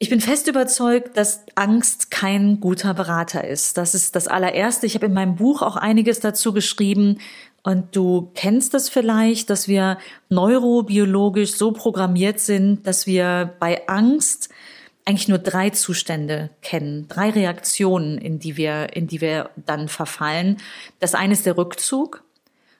Ich 0.00 0.10
bin 0.10 0.20
fest 0.20 0.46
überzeugt, 0.46 1.16
dass 1.16 1.44
Angst 1.56 2.12
kein 2.12 2.60
guter 2.60 2.94
Berater 2.94 3.46
ist. 3.46 3.76
Das 3.76 3.94
ist 3.94 4.14
das 4.14 4.28
allererste. 4.28 4.86
Ich 4.86 4.94
habe 4.94 5.06
in 5.06 5.12
meinem 5.12 5.34
Buch 5.34 5.60
auch 5.60 5.74
einiges 5.74 6.20
dazu 6.20 6.52
geschrieben. 6.52 7.18
Und 7.64 7.96
du 7.96 8.30
kennst 8.34 8.74
es 8.74 8.88
vielleicht, 8.88 9.50
dass 9.50 9.66
wir 9.66 9.98
neurobiologisch 10.28 11.52
so 11.52 11.72
programmiert 11.72 12.38
sind, 12.38 12.86
dass 12.86 13.08
wir 13.08 13.54
bei 13.58 13.88
Angst 13.88 14.50
eigentlich 15.04 15.28
nur 15.28 15.38
drei 15.38 15.70
Zustände 15.70 16.50
kennen, 16.62 17.08
drei 17.08 17.30
Reaktionen, 17.30 18.18
in 18.18 18.38
die 18.38 18.56
wir, 18.56 18.94
in 18.94 19.08
die 19.08 19.20
wir 19.20 19.50
dann 19.56 19.88
verfallen. 19.88 20.58
Das 21.00 21.14
eine 21.14 21.32
ist 21.32 21.46
der 21.46 21.56
Rückzug, 21.56 22.22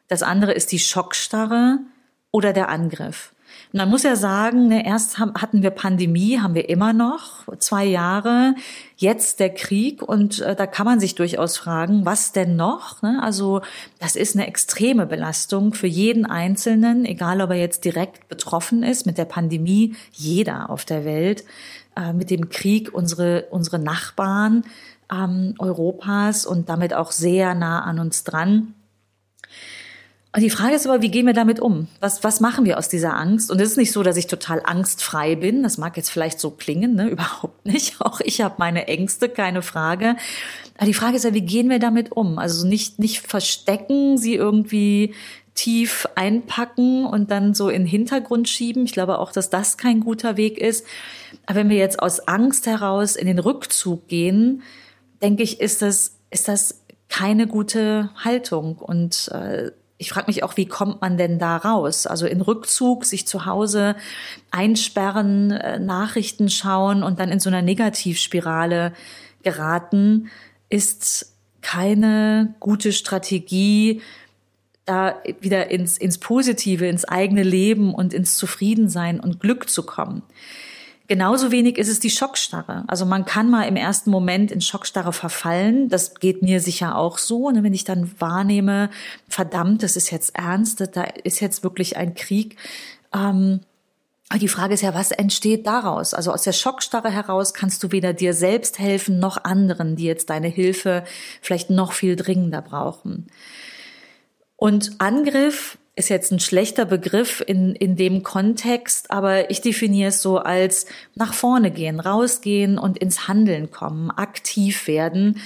das 0.08 0.22
andere 0.22 0.52
ist 0.52 0.70
die 0.70 0.78
Schockstarre 0.78 1.78
oder 2.30 2.52
der 2.52 2.68
Angriff. 2.68 3.32
Man 3.72 3.90
muss 3.90 4.02
ja 4.02 4.16
sagen, 4.16 4.68
ne, 4.68 4.86
erst 4.86 5.18
hatten 5.18 5.62
wir 5.62 5.70
Pandemie, 5.70 6.38
haben 6.38 6.54
wir 6.54 6.70
immer 6.70 6.94
noch, 6.94 7.46
zwei 7.58 7.84
Jahre, 7.84 8.54
jetzt 8.96 9.40
der 9.40 9.50
Krieg 9.50 10.02
und 10.02 10.40
äh, 10.40 10.56
da 10.56 10.66
kann 10.66 10.86
man 10.86 11.00
sich 11.00 11.14
durchaus 11.14 11.58
fragen, 11.58 12.06
was 12.06 12.32
denn 12.32 12.56
noch? 12.56 13.02
Ne? 13.02 13.20
Also 13.22 13.60
das 13.98 14.16
ist 14.16 14.36
eine 14.36 14.46
extreme 14.46 15.04
Belastung 15.04 15.74
für 15.74 15.86
jeden 15.86 16.24
Einzelnen, 16.24 17.04
egal 17.04 17.42
ob 17.42 17.50
er 17.50 17.56
jetzt 17.56 17.84
direkt 17.84 18.28
betroffen 18.28 18.82
ist 18.82 19.04
mit 19.04 19.18
der 19.18 19.26
Pandemie, 19.26 19.94
jeder 20.12 20.70
auf 20.70 20.86
der 20.86 21.04
Welt, 21.04 21.44
äh, 21.94 22.14
mit 22.14 22.30
dem 22.30 22.48
Krieg 22.48 22.94
unsere, 22.94 23.48
unsere 23.50 23.78
Nachbarn 23.78 24.64
ähm, 25.12 25.54
Europas 25.58 26.46
und 26.46 26.70
damit 26.70 26.94
auch 26.94 27.12
sehr 27.12 27.54
nah 27.54 27.80
an 27.82 27.98
uns 27.98 28.24
dran. 28.24 28.74
Und 30.34 30.42
die 30.42 30.50
Frage 30.50 30.74
ist 30.74 30.86
aber, 30.86 31.00
wie 31.00 31.10
gehen 31.10 31.26
wir 31.26 31.32
damit 31.32 31.58
um? 31.58 31.88
Was, 32.00 32.22
was 32.22 32.40
machen 32.40 32.66
wir 32.66 32.76
aus 32.76 32.88
dieser 32.88 33.16
Angst? 33.16 33.50
Und 33.50 33.60
es 33.60 33.70
ist 33.70 33.76
nicht 33.78 33.92
so, 33.92 34.02
dass 34.02 34.18
ich 34.18 34.26
total 34.26 34.60
angstfrei 34.62 35.36
bin. 35.36 35.62
Das 35.62 35.78
mag 35.78 35.96
jetzt 35.96 36.10
vielleicht 36.10 36.38
so 36.38 36.50
klingen, 36.50 36.94
ne? 36.94 37.08
überhaupt 37.10 37.64
nicht. 37.64 38.00
Auch 38.00 38.20
ich 38.20 38.42
habe 38.42 38.56
meine 38.58 38.88
Ängste, 38.88 39.30
keine 39.30 39.62
Frage. 39.62 40.16
Aber 40.76 40.86
die 40.86 40.94
Frage 40.94 41.16
ist 41.16 41.24
ja, 41.24 41.32
wie 41.32 41.40
gehen 41.40 41.70
wir 41.70 41.78
damit 41.78 42.12
um? 42.12 42.38
Also 42.38 42.66
nicht, 42.66 42.98
nicht 42.98 43.26
verstecken, 43.26 44.18
sie 44.18 44.34
irgendwie 44.34 45.14
tief 45.54 46.06
einpacken 46.14 47.04
und 47.04 47.30
dann 47.30 47.54
so 47.54 47.68
in 47.68 47.82
den 47.82 47.88
Hintergrund 47.88 48.48
schieben. 48.48 48.84
Ich 48.84 48.92
glaube 48.92 49.18
auch, 49.18 49.32
dass 49.32 49.50
das 49.50 49.76
kein 49.76 50.00
guter 50.00 50.36
Weg 50.36 50.58
ist. 50.58 50.86
Aber 51.46 51.56
wenn 51.56 51.70
wir 51.70 51.78
jetzt 51.78 52.00
aus 52.00 52.20
Angst 52.28 52.66
heraus 52.66 53.16
in 53.16 53.26
den 53.26 53.40
Rückzug 53.40 54.06
gehen, 54.08 54.62
denke 55.22 55.42
ich, 55.42 55.60
ist 55.60 55.82
das, 55.82 56.18
ist 56.30 56.46
das 56.46 56.82
keine 57.08 57.46
gute 57.46 58.10
Haltung. 58.22 58.76
Und 58.76 59.28
äh, 59.32 59.72
ich 59.98 60.10
frage 60.10 60.28
mich 60.28 60.44
auch, 60.44 60.56
wie 60.56 60.66
kommt 60.66 61.00
man 61.00 61.18
denn 61.18 61.38
da 61.40 61.56
raus? 61.56 62.06
Also 62.06 62.26
in 62.26 62.40
Rückzug, 62.40 63.04
sich 63.04 63.26
zu 63.26 63.46
Hause 63.46 63.96
einsperren, 64.52 65.50
äh, 65.50 65.80
Nachrichten 65.80 66.48
schauen 66.48 67.02
und 67.02 67.18
dann 67.18 67.30
in 67.30 67.40
so 67.40 67.50
einer 67.50 67.62
Negativspirale 67.62 68.92
geraten, 69.42 70.30
ist 70.70 71.34
keine 71.62 72.54
gute 72.60 72.92
Strategie, 72.92 74.00
da 74.84 75.16
wieder 75.40 75.70
ins, 75.70 75.98
ins 75.98 76.18
Positive, 76.18 76.86
ins 76.86 77.04
eigene 77.04 77.42
Leben 77.42 77.92
und 77.92 78.14
ins 78.14 78.36
Zufriedensein 78.36 79.20
und 79.20 79.40
Glück 79.40 79.68
zu 79.68 79.82
kommen. 79.82 80.22
Genauso 81.08 81.50
wenig 81.50 81.78
ist 81.78 81.88
es 81.88 82.00
die 82.00 82.10
Schockstarre. 82.10 82.84
Also 82.86 83.06
man 83.06 83.24
kann 83.24 83.48
mal 83.48 83.62
im 83.62 83.76
ersten 83.76 84.10
Moment 84.10 84.52
in 84.52 84.60
Schockstarre 84.60 85.14
verfallen. 85.14 85.88
Das 85.88 86.16
geht 86.16 86.42
mir 86.42 86.60
sicher 86.60 86.96
auch 86.96 87.16
so. 87.16 87.50
Ne? 87.50 87.62
Wenn 87.62 87.72
ich 87.72 87.84
dann 87.84 88.12
wahrnehme, 88.20 88.90
verdammt, 89.26 89.82
das 89.82 89.96
ist 89.96 90.10
jetzt 90.10 90.36
ernst, 90.36 90.86
da 90.94 91.04
ist 91.24 91.40
jetzt 91.40 91.64
wirklich 91.64 91.96
ein 91.96 92.14
Krieg. 92.14 92.56
Ähm, 93.14 93.60
aber 94.28 94.38
die 94.38 94.48
Frage 94.48 94.74
ist 94.74 94.82
ja, 94.82 94.92
was 94.92 95.10
entsteht 95.10 95.66
daraus? 95.66 96.12
Also 96.12 96.30
aus 96.30 96.42
der 96.42 96.52
Schockstarre 96.52 97.10
heraus 97.10 97.54
kannst 97.54 97.82
du 97.82 97.90
weder 97.90 98.12
dir 98.12 98.34
selbst 98.34 98.78
helfen 98.78 99.18
noch 99.18 99.44
anderen, 99.44 99.96
die 99.96 100.04
jetzt 100.04 100.28
deine 100.28 100.48
Hilfe 100.48 101.04
vielleicht 101.40 101.70
noch 101.70 101.92
viel 101.92 102.16
dringender 102.16 102.60
brauchen. 102.60 103.28
Und 104.56 105.00
Angriff 105.00 105.78
ist 105.98 106.08
jetzt 106.08 106.32
ein 106.32 106.40
schlechter 106.40 106.84
Begriff 106.84 107.42
in, 107.46 107.74
in 107.74 107.96
dem 107.96 108.22
Kontext, 108.22 109.10
aber 109.10 109.50
ich 109.50 109.60
definiere 109.60 110.08
es 110.08 110.22
so 110.22 110.38
als 110.38 110.86
nach 111.14 111.34
vorne 111.34 111.70
gehen, 111.70 112.00
rausgehen 112.00 112.78
und 112.78 112.98
ins 112.98 113.28
Handeln 113.28 113.70
kommen, 113.70 114.10
aktiv 114.10 114.86
werden. 114.86 115.40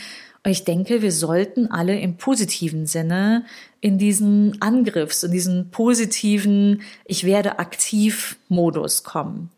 Und 0.44 0.50
ich 0.50 0.64
denke, 0.64 1.02
wir 1.02 1.12
sollten 1.12 1.70
alle 1.70 1.98
im 1.98 2.16
positiven 2.16 2.86
Sinne 2.86 3.44
in 3.80 3.98
diesen 3.98 4.60
Angriffs, 4.60 5.22
in 5.22 5.32
diesen 5.32 5.70
positiven 5.70 6.82
Ich 7.04 7.24
werde 7.24 7.58
aktiv 7.58 8.36
Modus 8.48 9.04
kommen. 9.04 9.50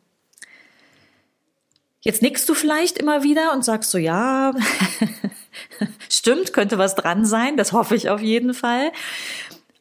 Jetzt 2.00 2.20
nickst 2.20 2.46
du 2.48 2.54
vielleicht 2.54 2.98
immer 2.98 3.22
wieder 3.22 3.54
und 3.54 3.64
sagst 3.64 3.90
so, 3.90 3.96
ja, 3.96 4.52
stimmt, 6.10 6.52
könnte 6.52 6.76
was 6.76 6.94
dran 6.94 7.24
sein, 7.24 7.56
das 7.56 7.72
hoffe 7.72 7.96
ich 7.96 8.10
auf 8.10 8.20
jeden 8.20 8.52
Fall. 8.52 8.92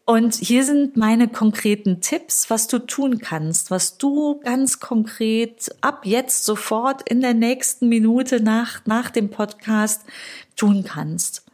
Und 0.05 0.35
hier 0.35 0.65
sind 0.65 0.97
meine 0.97 1.29
konkreten 1.29 2.01
Tipps, 2.01 2.49
was 2.49 2.67
du 2.67 2.79
tun 2.79 3.19
kannst, 3.19 3.71
was 3.71 3.97
du 3.97 4.41
ganz 4.41 4.81
konkret 4.81 5.73
ab 5.79 6.05
jetzt 6.05 6.43
sofort 6.43 7.07
in 7.09 7.21
der 7.21 7.33
nächsten 7.33 7.87
Minute 7.87 8.41
nach, 8.41 8.85
nach 8.85 9.09
dem 9.09 9.29
Podcast 9.29 10.01
tun 10.57 10.83
kannst. 10.83 11.45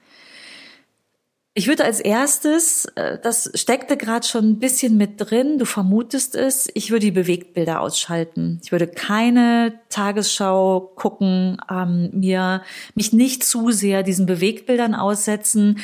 Ich 1.53 1.67
würde 1.67 1.83
als 1.83 1.99
erstes, 1.99 2.85
äh, 2.95 3.19
das 3.21 3.51
steckte 3.53 3.97
gerade 3.97 4.25
schon 4.25 4.45
ein 4.45 4.59
bisschen 4.59 4.97
mit 4.97 5.15
drin, 5.17 5.59
du 5.59 5.65
vermutest 5.65 6.35
es, 6.35 6.69
ich 6.73 6.89
würde 6.89 7.07
die 7.07 7.11
Bewegtbilder 7.11 7.81
ausschalten. 7.81 8.61
Ich 8.63 8.71
würde 8.71 8.87
keine 8.87 9.79
Tagesschau 9.89 10.93
gucken, 10.95 11.57
ähm, 11.69 12.09
mir 12.13 12.63
mich 12.95 13.13
nicht 13.13 13.43
zu 13.43 13.71
sehr 13.71 14.03
diesen 14.03 14.25
Bewegtbildern 14.25 14.95
aussetzen. 14.95 15.79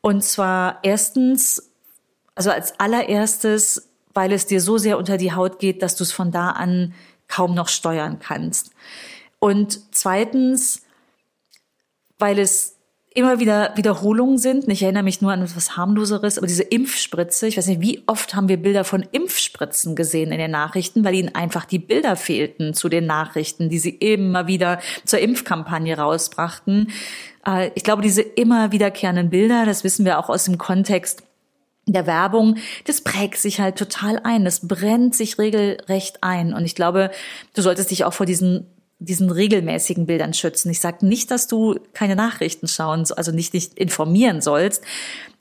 Und 0.00 0.24
zwar 0.24 0.80
erstens, 0.82 1.71
also 2.34 2.50
als 2.50 2.78
allererstes, 2.78 3.90
weil 4.14 4.32
es 4.32 4.46
dir 4.46 4.60
so 4.60 4.78
sehr 4.78 4.98
unter 4.98 5.16
die 5.16 5.32
Haut 5.32 5.58
geht, 5.58 5.82
dass 5.82 5.96
du 5.96 6.04
es 6.04 6.12
von 6.12 6.30
da 6.30 6.50
an 6.50 6.94
kaum 7.28 7.54
noch 7.54 7.68
steuern 7.68 8.18
kannst. 8.18 8.72
Und 9.38 9.80
zweitens, 9.92 10.82
weil 12.18 12.38
es 12.38 12.76
immer 13.14 13.40
wieder 13.40 13.72
Wiederholungen 13.76 14.38
sind. 14.38 14.68
Ich 14.68 14.82
erinnere 14.82 15.02
mich 15.02 15.20
nur 15.20 15.32
an 15.32 15.42
etwas 15.42 15.76
harmloseres, 15.76 16.38
aber 16.38 16.46
diese 16.46 16.62
Impfspritze, 16.62 17.46
ich 17.46 17.56
weiß 17.56 17.66
nicht, 17.66 17.80
wie 17.80 18.02
oft 18.06 18.34
haben 18.34 18.48
wir 18.48 18.56
Bilder 18.56 18.84
von 18.84 19.04
Impfspritzen 19.12 19.96
gesehen 19.96 20.32
in 20.32 20.38
den 20.38 20.50
Nachrichten, 20.50 21.04
weil 21.04 21.14
ihnen 21.14 21.34
einfach 21.34 21.64
die 21.64 21.78
Bilder 21.78 22.16
fehlten 22.16 22.74
zu 22.74 22.88
den 22.88 23.06
Nachrichten, 23.06 23.68
die 23.68 23.78
sie 23.78 23.90
immer 23.90 24.46
wieder 24.46 24.80
zur 25.04 25.18
Impfkampagne 25.18 25.96
rausbrachten. 25.96 26.90
Äh, 27.46 27.70
ich 27.74 27.84
glaube, 27.84 28.02
diese 28.02 28.22
immer 28.22 28.72
wiederkehrenden 28.72 29.30
Bilder, 29.30 29.66
das 29.66 29.84
wissen 29.84 30.04
wir 30.04 30.18
auch 30.18 30.28
aus 30.28 30.44
dem 30.44 30.58
Kontext 30.58 31.22
der 31.86 32.06
Werbung, 32.06 32.56
das 32.84 33.00
prägt 33.00 33.38
sich 33.38 33.60
halt 33.60 33.76
total 33.76 34.20
ein, 34.22 34.44
das 34.44 34.66
brennt 34.66 35.14
sich 35.14 35.38
regelrecht 35.38 36.22
ein. 36.22 36.54
Und 36.54 36.64
ich 36.64 36.74
glaube, 36.74 37.10
du 37.54 37.62
solltest 37.62 37.90
dich 37.90 38.04
auch 38.04 38.12
vor 38.12 38.26
diesen 38.26 38.66
diesen 39.04 39.30
regelmäßigen 39.30 40.06
Bildern 40.06 40.32
schützen. 40.32 40.70
Ich 40.70 40.80
sage 40.80 41.04
nicht, 41.04 41.30
dass 41.30 41.48
du 41.48 41.78
keine 41.92 42.16
Nachrichten 42.16 42.68
schauen, 42.68 43.04
also 43.16 43.32
nicht, 43.32 43.52
nicht 43.52 43.74
informieren 43.74 44.40
sollst, 44.40 44.84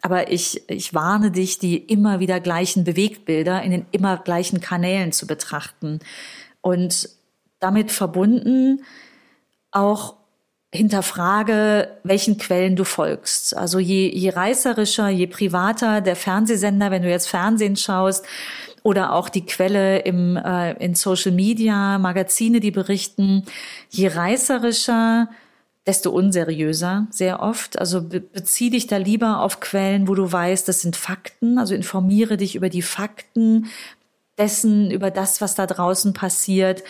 aber 0.01 0.31
ich, 0.31 0.67
ich 0.67 0.93
warne 0.93 1.31
dich, 1.31 1.59
die 1.59 1.77
immer 1.77 2.19
wieder 2.19 2.39
gleichen 2.39 2.83
Bewegtbilder 2.83 3.61
in 3.61 3.71
den 3.71 3.85
immer 3.91 4.17
gleichen 4.17 4.61
Kanälen 4.61 5.11
zu 5.11 5.27
betrachten. 5.27 5.99
Und 6.61 7.09
damit 7.59 7.91
verbunden 7.91 8.83
auch 9.71 10.15
hinterfrage, 10.73 11.89
welchen 12.03 12.37
Quellen 12.37 12.75
du 12.75 12.85
folgst. 12.85 13.55
Also 13.57 13.79
je, 13.79 14.09
je 14.09 14.29
reißerischer, 14.29 15.09
je 15.09 15.27
privater 15.27 16.01
der 16.01 16.15
Fernsehsender, 16.15 16.91
wenn 16.91 17.01
du 17.01 17.09
jetzt 17.09 17.27
Fernsehen 17.27 17.75
schaust, 17.75 18.25
oder 18.83 19.13
auch 19.13 19.29
die 19.29 19.45
Quelle 19.45 19.99
im, 19.99 20.37
äh, 20.37 20.73
in 20.83 20.95
Social 20.95 21.31
Media, 21.31 21.99
Magazine, 21.99 22.59
die 22.59 22.71
berichten, 22.71 23.43
je 23.89 24.07
reißerischer, 24.07 25.29
desto 25.85 26.11
unseriöser 26.11 27.07
sehr 27.11 27.41
oft. 27.41 27.77
Also 27.77 28.01
be 28.01 28.19
bezieh 28.19 28.69
dich 28.69 28.87
da 28.87 28.97
lieber 28.97 29.41
auf 29.41 29.59
Quellen, 29.59 30.07
wo 30.07 30.15
du 30.15 30.31
weißt, 30.31 30.67
das 30.67 30.81
sind 30.81 30.95
Fakten. 30.95 31.57
Also 31.57 31.75
informiere 31.75 32.37
dich 32.37 32.55
über 32.55 32.69
die 32.69 32.81
Fakten 32.81 33.67
dessen, 34.37 34.89
über 34.89 35.11
das, 35.11 35.41
was 35.41 35.55
da 35.55 35.67
draußen 35.67 36.13
passiert 36.13 36.83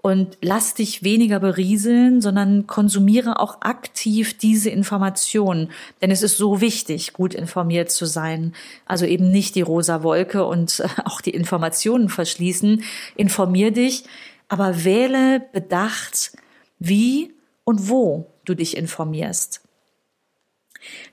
und 0.00 0.38
lass 0.40 0.74
dich 0.74 1.02
weniger 1.02 1.40
berieseln, 1.40 2.20
sondern 2.20 2.66
konsumiere 2.66 3.40
auch 3.40 3.62
aktiv 3.62 4.38
diese 4.38 4.70
Informationen. 4.70 5.70
Denn 6.00 6.10
es 6.10 6.22
ist 6.22 6.36
so 6.36 6.60
wichtig, 6.60 7.12
gut 7.12 7.34
informiert 7.34 7.90
zu 7.90 8.06
sein. 8.06 8.54
Also 8.86 9.06
eben 9.06 9.30
nicht 9.30 9.56
die 9.56 9.60
rosa 9.60 10.02
Wolke 10.04 10.44
und 10.44 10.84
auch 11.04 11.20
die 11.20 11.34
Informationen 11.34 12.08
verschließen. 12.08 12.84
Informier 13.16 13.72
dich, 13.72 14.04
aber 14.48 14.84
wähle 14.84 15.40
bedacht, 15.52 16.32
wie 16.78 17.34
und 17.64 17.88
wo 17.88 18.30
du 18.44 18.54
dich 18.54 18.76
informierst. 18.76 19.62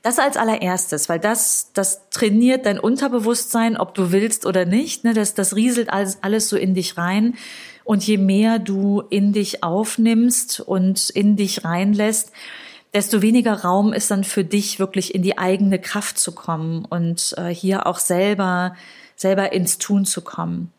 Das 0.03 0.19
als 0.19 0.37
allererstes, 0.37 1.09
weil 1.09 1.19
das, 1.19 1.71
das 1.73 2.09
trainiert 2.11 2.67
dein 2.67 2.79
Unterbewusstsein, 2.79 3.77
ob 3.77 3.95
du 3.95 4.11
willst 4.11 4.45
oder 4.45 4.65
nicht. 4.65 5.03
Ne? 5.03 5.13
Das, 5.13 5.33
das 5.33 5.55
rieselt 5.55 5.89
alles, 5.89 6.19
alles 6.21 6.49
so 6.49 6.55
in 6.55 6.75
dich 6.75 6.97
rein. 6.97 7.33
Und 7.85 8.05
je 8.05 8.17
mehr 8.17 8.59
du 8.59 9.03
in 9.09 9.31
dich 9.31 9.63
aufnimmst 9.63 10.59
und 10.59 11.09
in 11.11 11.37
dich 11.37 11.63
reinlässt, 11.63 12.33
desto 12.93 13.21
weniger 13.21 13.61
Raum 13.61 13.93
ist 13.93 14.11
dann 14.11 14.23
für 14.23 14.43
dich 14.43 14.79
wirklich 14.79 15.15
in 15.15 15.21
die 15.21 15.37
eigene 15.37 15.79
Kraft 15.79 16.17
zu 16.17 16.33
kommen 16.33 16.83
und 16.83 17.35
äh, 17.37 17.49
hier 17.49 17.87
auch 17.87 17.99
selber, 17.99 18.75
selber 19.15 19.53
ins 19.53 19.77
Tun 19.77 20.03
zu 20.05 20.21
kommen. 20.21 20.71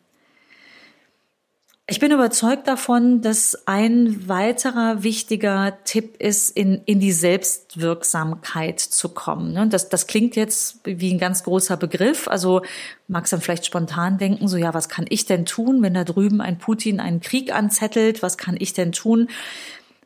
Ich 1.88 2.00
bin 2.00 2.10
überzeugt 2.10 2.66
davon, 2.66 3.20
dass 3.20 3.62
ein 3.68 4.28
weiterer 4.28 5.04
wichtiger 5.04 5.78
Tipp 5.84 6.16
ist, 6.20 6.50
in, 6.50 6.82
in 6.84 6.98
die 6.98 7.12
Selbstwirksamkeit 7.12 8.80
zu 8.80 9.10
kommen. 9.10 9.52
Ne? 9.52 9.68
Das, 9.68 9.88
das 9.88 10.08
klingt 10.08 10.34
jetzt 10.34 10.80
wie 10.82 11.14
ein 11.14 11.20
ganz 11.20 11.44
großer 11.44 11.76
Begriff. 11.76 12.26
Also 12.26 12.62
magst 13.06 13.32
dann 13.32 13.40
vielleicht 13.40 13.66
spontan 13.66 14.18
denken, 14.18 14.48
so 14.48 14.56
ja, 14.56 14.74
was 14.74 14.88
kann 14.88 15.06
ich 15.08 15.26
denn 15.26 15.46
tun, 15.46 15.80
wenn 15.80 15.94
da 15.94 16.02
drüben 16.02 16.40
ein 16.40 16.58
Putin 16.58 16.98
einen 16.98 17.20
Krieg 17.20 17.54
anzettelt? 17.54 18.20
Was 18.20 18.36
kann 18.36 18.56
ich 18.58 18.72
denn 18.72 18.90
tun? 18.90 19.28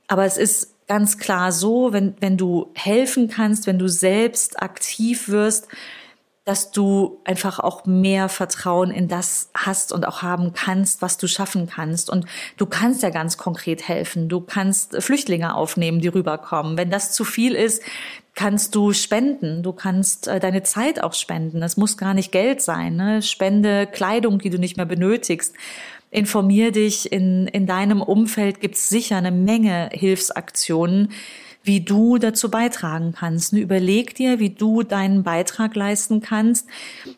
Aber 0.06 0.26
es 0.26 0.36
ist 0.36 0.74
ganz 0.86 1.16
klar 1.16 1.50
so, 1.50 1.94
wenn, 1.94 2.14
wenn 2.20 2.36
du 2.36 2.70
helfen 2.74 3.28
kannst, 3.28 3.66
wenn 3.66 3.78
du 3.78 3.88
selbst 3.88 4.60
aktiv 4.60 5.30
wirst, 5.30 5.66
dass 6.50 6.72
du 6.72 7.20
einfach 7.22 7.60
auch 7.60 7.86
mehr 7.86 8.28
Vertrauen 8.28 8.90
in 8.90 9.06
das 9.06 9.50
hast 9.54 9.92
und 9.92 10.04
auch 10.04 10.22
haben 10.22 10.52
kannst, 10.52 11.00
was 11.00 11.16
du 11.16 11.28
schaffen 11.28 11.68
kannst. 11.68 12.10
Und 12.10 12.26
du 12.56 12.66
kannst 12.66 13.04
ja 13.04 13.10
ganz 13.10 13.38
konkret 13.38 13.86
helfen. 13.86 14.28
Du 14.28 14.40
kannst 14.40 15.00
Flüchtlinge 15.00 15.54
aufnehmen, 15.54 16.00
die 16.00 16.08
rüberkommen. 16.08 16.76
Wenn 16.76 16.90
das 16.90 17.12
zu 17.12 17.22
viel 17.22 17.54
ist, 17.54 17.84
kannst 18.34 18.74
du 18.74 18.92
spenden. 18.92 19.62
Du 19.62 19.72
kannst 19.72 20.26
äh, 20.26 20.40
deine 20.40 20.64
Zeit 20.64 21.00
auch 21.00 21.14
spenden. 21.14 21.60
Das 21.60 21.76
muss 21.76 21.96
gar 21.96 22.14
nicht 22.14 22.32
Geld 22.32 22.62
sein. 22.62 22.96
Ne? 22.96 23.22
Spende 23.22 23.86
Kleidung, 23.86 24.40
die 24.40 24.50
du 24.50 24.58
nicht 24.58 24.76
mehr 24.76 24.86
benötigst. 24.86 25.54
Informier 26.10 26.72
dich. 26.72 27.12
In, 27.12 27.46
in 27.46 27.68
deinem 27.68 28.02
Umfeld 28.02 28.58
gibt 28.58 28.74
es 28.74 28.88
sicher 28.88 29.18
eine 29.18 29.30
Menge 29.30 29.90
Hilfsaktionen 29.92 31.12
wie 31.62 31.80
du 31.80 32.18
dazu 32.18 32.50
beitragen 32.50 33.14
kannst. 33.16 33.52
Überleg 33.52 34.14
dir, 34.14 34.38
wie 34.38 34.50
du 34.50 34.82
deinen 34.82 35.22
Beitrag 35.22 35.74
leisten 35.74 36.20
kannst, 36.20 36.66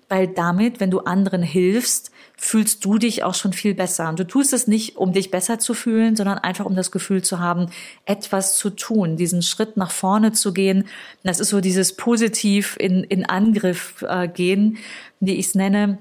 weil 0.09 0.27
damit, 0.29 0.81
wenn 0.81 0.91
du 0.91 1.01
anderen 1.01 1.43
hilfst, 1.43 2.11
fühlst 2.37 2.85
du 2.85 2.99
dich 2.99 3.23
auch 3.23 3.35
schon 3.35 3.53
viel 3.53 3.75
besser. 3.75 4.09
Und 4.09 4.19
du 4.19 4.27
tust 4.27 4.53
es 4.53 4.67
nicht, 4.67 4.97
um 4.97 5.13
dich 5.13 5.31
besser 5.31 5.61
zu 5.61 5.75
fühlen, 5.75 6.17
sondern 6.17 6.39
einfach 6.39 6.65
um 6.65 6.75
das 6.75 6.91
Gefühl 6.91 7.23
zu 7.23 7.39
haben, 7.39 7.67
etwas 8.05 8.57
zu 8.57 8.71
tun, 8.71 9.17
diesen 9.17 9.43
Schritt 9.43 9.77
nach 9.77 9.93
vorne 9.93 10.33
zu 10.33 10.53
gehen. 10.53 10.89
Das 11.23 11.39
ist 11.39 11.51
so 11.51 11.61
dieses 11.61 11.95
positiv 11.95 12.77
in, 12.81 13.05
in 13.05 13.25
Angriff 13.25 14.05
äh, 14.09 14.27
gehen, 14.27 14.79
wie 15.21 15.35
ich 15.35 15.47
es 15.47 15.55
nenne 15.55 15.99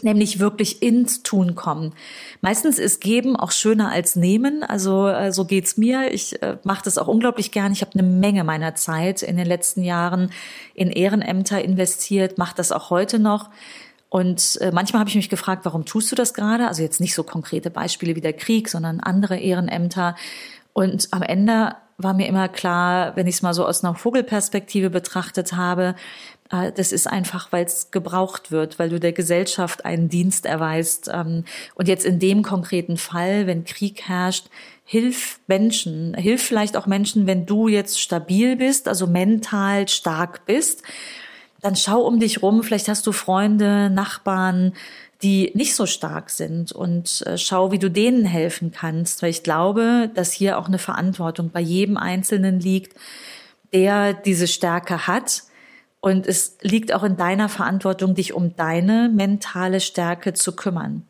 nämlich 0.00 0.38
wirklich 0.38 0.82
ins 0.82 1.22
Tun 1.22 1.54
kommen. 1.54 1.94
Meistens 2.40 2.78
ist 2.78 3.00
Geben 3.00 3.36
auch 3.36 3.52
schöner 3.52 3.90
als 3.90 4.16
Nehmen, 4.16 4.62
also 4.62 5.06
äh, 5.08 5.32
so 5.32 5.44
geht's 5.44 5.76
mir. 5.76 6.12
Ich 6.12 6.40
äh, 6.42 6.56
mache 6.64 6.82
das 6.84 6.98
auch 6.98 7.08
unglaublich 7.08 7.52
gern. 7.52 7.72
Ich 7.72 7.82
habe 7.82 7.92
eine 7.94 8.02
Menge 8.02 8.44
meiner 8.44 8.74
Zeit 8.74 9.22
in 9.22 9.36
den 9.36 9.46
letzten 9.46 9.82
Jahren 9.82 10.32
in 10.74 10.90
Ehrenämter 10.90 11.62
investiert, 11.62 12.38
mache 12.38 12.56
das 12.56 12.72
auch 12.72 12.90
heute 12.90 13.18
noch. 13.18 13.50
Und 14.08 14.58
äh, 14.60 14.70
manchmal 14.72 15.00
habe 15.00 15.08
ich 15.08 15.16
mich 15.16 15.30
gefragt, 15.30 15.64
warum 15.64 15.86
tust 15.86 16.12
du 16.12 16.16
das 16.16 16.34
gerade? 16.34 16.68
Also 16.68 16.82
jetzt 16.82 17.00
nicht 17.00 17.14
so 17.14 17.22
konkrete 17.22 17.70
Beispiele 17.70 18.14
wie 18.14 18.20
der 18.20 18.34
Krieg, 18.34 18.68
sondern 18.68 19.00
andere 19.00 19.38
Ehrenämter. 19.38 20.16
Und 20.74 21.08
am 21.12 21.22
Ende 21.22 21.76
war 21.96 22.14
mir 22.14 22.26
immer 22.26 22.48
klar, 22.48 23.16
wenn 23.16 23.26
ich 23.26 23.36
es 23.36 23.42
mal 23.42 23.54
so 23.54 23.66
aus 23.66 23.82
einer 23.82 23.94
Vogelperspektive 23.94 24.90
betrachtet 24.90 25.54
habe, 25.54 25.94
das 26.52 26.92
ist 26.92 27.06
einfach, 27.06 27.50
weil 27.50 27.64
es 27.64 27.90
gebraucht 27.90 28.50
wird, 28.50 28.78
weil 28.78 28.90
du 28.90 29.00
der 29.00 29.12
Gesellschaft 29.12 29.86
einen 29.86 30.08
Dienst 30.08 30.44
erweist. 30.44 31.10
Ähm, 31.12 31.44
und 31.74 31.88
jetzt 31.88 32.04
in 32.04 32.18
dem 32.18 32.42
konkreten 32.42 32.98
Fall, 32.98 33.46
wenn 33.46 33.64
Krieg 33.64 34.02
herrscht, 34.02 34.48
hilf 34.84 35.40
Menschen, 35.46 36.14
hilf 36.14 36.42
vielleicht 36.42 36.76
auch 36.76 36.86
Menschen, 36.86 37.26
wenn 37.26 37.46
du 37.46 37.68
jetzt 37.68 38.00
stabil 38.00 38.56
bist, 38.56 38.86
also 38.88 39.06
mental 39.06 39.88
stark 39.88 40.44
bist, 40.44 40.82
dann 41.62 41.76
schau 41.76 42.02
um 42.02 42.20
dich 42.20 42.42
rum, 42.42 42.62
vielleicht 42.62 42.88
hast 42.88 43.06
du 43.06 43.12
Freunde, 43.12 43.88
Nachbarn, 43.88 44.74
die 45.22 45.52
nicht 45.54 45.74
so 45.74 45.86
stark 45.86 46.28
sind. 46.28 46.72
Und 46.72 47.22
äh, 47.26 47.38
schau, 47.38 47.72
wie 47.72 47.78
du 47.78 47.90
denen 47.90 48.26
helfen 48.26 48.72
kannst, 48.72 49.22
weil 49.22 49.30
ich 49.30 49.42
glaube, 49.42 50.10
dass 50.14 50.32
hier 50.32 50.58
auch 50.58 50.66
eine 50.66 50.78
Verantwortung 50.78 51.50
bei 51.50 51.60
jedem 51.60 51.96
Einzelnen 51.96 52.60
liegt, 52.60 52.98
der 53.72 54.12
diese 54.12 54.48
Stärke 54.48 55.06
hat, 55.06 55.44
und 56.02 56.26
es 56.26 56.58
liegt 56.60 56.92
auch 56.92 57.04
in 57.04 57.16
deiner 57.16 57.48
Verantwortung, 57.48 58.14
dich 58.14 58.34
um 58.34 58.54
deine 58.56 59.08
mentale 59.08 59.80
Stärke 59.80 60.34
zu 60.34 60.54
kümmern. 60.54 61.06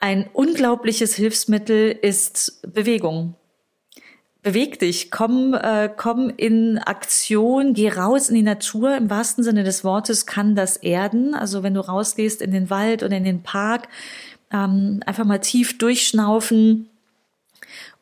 Ein 0.00 0.28
unglaubliches 0.32 1.14
Hilfsmittel 1.14 1.90
ist 1.90 2.60
Bewegung. 2.74 3.36
Beweg 4.42 4.78
dich, 4.78 5.10
komm, 5.10 5.54
äh, 5.54 5.88
komm 5.94 6.30
in 6.36 6.78
Aktion, 6.78 7.74
geh 7.74 7.90
raus 7.90 8.28
in 8.28 8.34
die 8.34 8.42
Natur. 8.42 8.96
Im 8.96 9.08
wahrsten 9.08 9.44
Sinne 9.44 9.64
des 9.64 9.84
Wortes 9.84 10.26
kann 10.26 10.56
das 10.56 10.76
erden. 10.76 11.34
Also 11.34 11.62
wenn 11.62 11.74
du 11.74 11.80
rausgehst 11.80 12.42
in 12.42 12.50
den 12.50 12.68
Wald 12.68 13.02
oder 13.02 13.16
in 13.16 13.24
den 13.24 13.42
Park, 13.42 13.88
ähm, 14.50 15.00
einfach 15.06 15.24
mal 15.24 15.38
tief 15.38 15.78
durchschnaufen, 15.78 16.88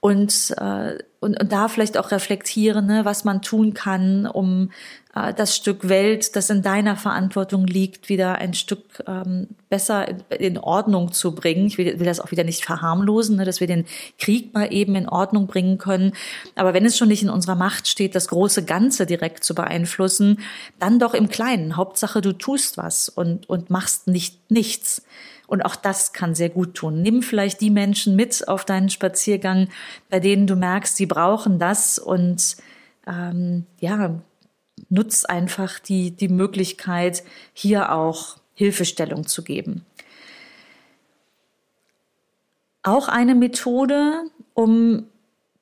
und, 0.02 0.52
äh, 0.58 0.98
und, 1.22 1.40
und 1.40 1.52
da 1.52 1.68
vielleicht 1.68 1.96
auch 1.96 2.10
reflektieren, 2.10 2.86
ne, 2.86 3.04
was 3.04 3.24
man 3.24 3.42
tun 3.42 3.74
kann, 3.74 4.26
um 4.26 4.70
äh, 5.14 5.32
das 5.32 5.54
Stück 5.54 5.88
Welt, 5.88 6.34
das 6.34 6.50
in 6.50 6.62
deiner 6.62 6.96
Verantwortung 6.96 7.64
liegt, 7.64 8.08
wieder 8.08 8.36
ein 8.36 8.54
Stück 8.54 8.82
ähm, 9.06 9.46
besser 9.70 10.08
in, 10.08 10.20
in 10.30 10.58
Ordnung 10.58 11.12
zu 11.12 11.32
bringen. 11.32 11.66
Ich 11.66 11.78
will, 11.78 12.00
will 12.00 12.06
das 12.06 12.18
auch 12.18 12.32
wieder 12.32 12.42
nicht 12.42 12.64
verharmlosen, 12.64 13.36
ne, 13.36 13.44
dass 13.44 13.60
wir 13.60 13.68
den 13.68 13.86
Krieg 14.18 14.52
mal 14.52 14.72
eben 14.72 14.96
in 14.96 15.08
Ordnung 15.08 15.46
bringen 15.46 15.78
können. 15.78 16.12
Aber 16.56 16.74
wenn 16.74 16.84
es 16.84 16.98
schon 16.98 17.08
nicht 17.08 17.22
in 17.22 17.30
unserer 17.30 17.54
Macht 17.54 17.86
steht, 17.86 18.16
das 18.16 18.26
große 18.26 18.64
Ganze 18.64 19.06
direkt 19.06 19.44
zu 19.44 19.54
beeinflussen, 19.54 20.40
dann 20.80 20.98
doch 20.98 21.14
im 21.14 21.28
Kleinen. 21.28 21.76
Hauptsache, 21.76 22.20
du 22.20 22.32
tust 22.32 22.78
was 22.78 23.08
und, 23.08 23.48
und 23.48 23.70
machst 23.70 24.08
nicht 24.08 24.50
nichts. 24.50 25.02
Und 25.52 25.66
auch 25.66 25.76
das 25.76 26.14
kann 26.14 26.34
sehr 26.34 26.48
gut 26.48 26.72
tun. 26.72 27.02
Nimm 27.02 27.22
vielleicht 27.22 27.60
die 27.60 27.68
Menschen 27.68 28.16
mit 28.16 28.48
auf 28.48 28.64
deinen 28.64 28.88
Spaziergang, 28.88 29.68
bei 30.08 30.18
denen 30.18 30.46
du 30.46 30.56
merkst, 30.56 30.96
sie 30.96 31.04
brauchen 31.04 31.58
das 31.58 31.98
und 31.98 32.56
ähm, 33.06 33.66
ja, 33.78 34.18
nutz 34.88 35.26
einfach 35.26 35.78
die, 35.78 36.12
die 36.12 36.28
Möglichkeit, 36.28 37.22
hier 37.52 37.92
auch 37.92 38.38
Hilfestellung 38.54 39.26
zu 39.26 39.44
geben. 39.44 39.84
Auch 42.82 43.08
eine 43.08 43.34
Methode, 43.34 44.22
um 44.54 45.04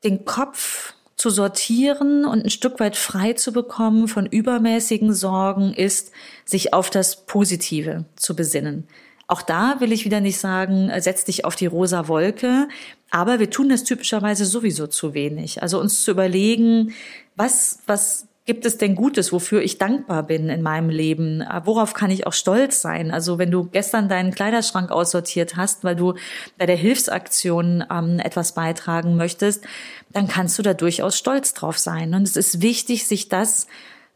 den 0.04 0.24
Kopf 0.24 0.94
zu 1.16 1.30
sortieren 1.30 2.24
und 2.24 2.44
ein 2.44 2.50
Stück 2.50 2.78
weit 2.78 2.94
frei 2.94 3.32
zu 3.32 3.52
bekommen 3.52 4.06
von 4.06 4.26
übermäßigen 4.26 5.12
Sorgen, 5.12 5.74
ist, 5.74 6.12
sich 6.44 6.74
auf 6.74 6.90
das 6.90 7.26
Positive 7.26 8.04
zu 8.14 8.36
besinnen. 8.36 8.86
Auch 9.30 9.42
da 9.42 9.76
will 9.78 9.92
ich 9.92 10.04
wieder 10.04 10.18
nicht 10.18 10.38
sagen, 10.38 10.90
setz 10.98 11.24
dich 11.24 11.44
auf 11.44 11.54
die 11.54 11.66
rosa 11.66 12.08
Wolke, 12.08 12.66
aber 13.12 13.38
wir 13.38 13.48
tun 13.48 13.68
das 13.68 13.84
typischerweise 13.84 14.44
sowieso 14.44 14.88
zu 14.88 15.14
wenig. 15.14 15.62
Also 15.62 15.78
uns 15.78 16.02
zu 16.02 16.10
überlegen, 16.10 16.94
was, 17.36 17.78
was 17.86 18.26
gibt 18.44 18.66
es 18.66 18.76
denn 18.76 18.96
Gutes, 18.96 19.32
wofür 19.32 19.62
ich 19.62 19.78
dankbar 19.78 20.24
bin 20.24 20.48
in 20.48 20.62
meinem 20.62 20.90
Leben? 20.90 21.42
Äh, 21.42 21.60
worauf 21.64 21.94
kann 21.94 22.10
ich 22.10 22.26
auch 22.26 22.32
stolz 22.32 22.82
sein? 22.82 23.12
Also 23.12 23.38
wenn 23.38 23.52
du 23.52 23.66
gestern 23.66 24.08
deinen 24.08 24.34
Kleiderschrank 24.34 24.90
aussortiert 24.90 25.54
hast, 25.54 25.84
weil 25.84 25.94
du 25.94 26.14
bei 26.58 26.66
der 26.66 26.74
Hilfsaktion 26.74 27.84
ähm, 27.88 28.18
etwas 28.18 28.54
beitragen 28.54 29.14
möchtest, 29.14 29.64
dann 30.12 30.26
kannst 30.26 30.58
du 30.58 30.64
da 30.64 30.74
durchaus 30.74 31.16
stolz 31.16 31.54
drauf 31.54 31.78
sein. 31.78 32.14
Und 32.14 32.24
es 32.24 32.36
ist 32.36 32.62
wichtig, 32.62 33.06
sich 33.06 33.28
das 33.28 33.68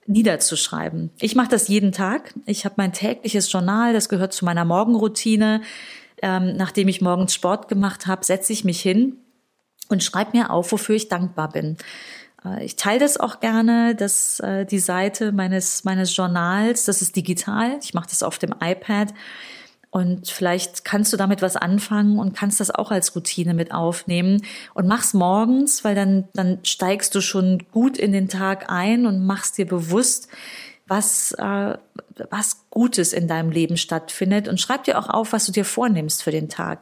niederzuschreiben. 0.06 1.10
Ich 1.20 1.34
mache 1.34 1.48
das 1.48 1.68
jeden 1.68 1.92
Tag. 1.92 2.34
Ich 2.46 2.64
habe 2.64 2.74
mein 2.78 2.92
tägliches 2.92 3.50
Journal, 3.50 3.92
das 3.92 4.08
gehört 4.08 4.32
zu 4.32 4.44
meiner 4.44 4.64
Morgenroutine. 4.64 5.62
Ähm, 6.22 6.56
nachdem 6.56 6.88
ich 6.88 7.00
morgens 7.00 7.34
Sport 7.34 7.68
gemacht 7.68 8.06
habe, 8.06 8.24
setze 8.24 8.52
ich 8.52 8.64
mich 8.64 8.80
hin 8.80 9.16
und 9.88 10.02
schreibe 10.02 10.36
mir 10.36 10.50
auf, 10.50 10.72
wofür 10.72 10.94
ich 10.94 11.08
dankbar 11.08 11.50
bin. 11.50 11.76
Äh, 12.44 12.64
ich 12.64 12.76
teile 12.76 13.00
das 13.00 13.18
auch 13.18 13.40
gerne, 13.40 13.94
dass 13.94 14.40
äh, 14.40 14.64
die 14.64 14.78
Seite 14.78 15.32
meines 15.32 15.84
meines 15.84 16.16
Journals, 16.16 16.84
das 16.84 17.02
ist 17.02 17.16
digital. 17.16 17.78
Ich 17.82 17.94
mache 17.94 18.08
das 18.08 18.22
auf 18.22 18.38
dem 18.38 18.54
iPad 18.60 19.12
und 19.94 20.28
vielleicht 20.28 20.84
kannst 20.84 21.12
du 21.12 21.16
damit 21.16 21.40
was 21.40 21.54
anfangen 21.54 22.18
und 22.18 22.34
kannst 22.34 22.58
das 22.58 22.72
auch 22.72 22.90
als 22.90 23.14
Routine 23.14 23.54
mit 23.54 23.70
aufnehmen 23.70 24.42
und 24.74 24.88
mach's 24.88 25.14
morgens, 25.14 25.84
weil 25.84 25.94
dann 25.94 26.24
dann 26.34 26.58
steigst 26.64 27.14
du 27.14 27.20
schon 27.20 27.62
gut 27.70 27.96
in 27.96 28.10
den 28.10 28.28
Tag 28.28 28.72
ein 28.72 29.06
und 29.06 29.24
machst 29.24 29.56
dir 29.56 29.68
bewusst, 29.68 30.28
was, 30.88 31.30
äh, 31.38 31.78
was 32.28 32.68
Gutes 32.70 33.12
in 33.12 33.28
deinem 33.28 33.50
Leben 33.50 33.76
stattfindet 33.76 34.48
und 34.48 34.60
schreib 34.60 34.82
dir 34.82 34.98
auch 34.98 35.08
auf, 35.08 35.32
was 35.32 35.46
du 35.46 35.52
dir 35.52 35.64
vornimmst 35.64 36.24
für 36.24 36.32
den 36.32 36.48
Tag. 36.48 36.80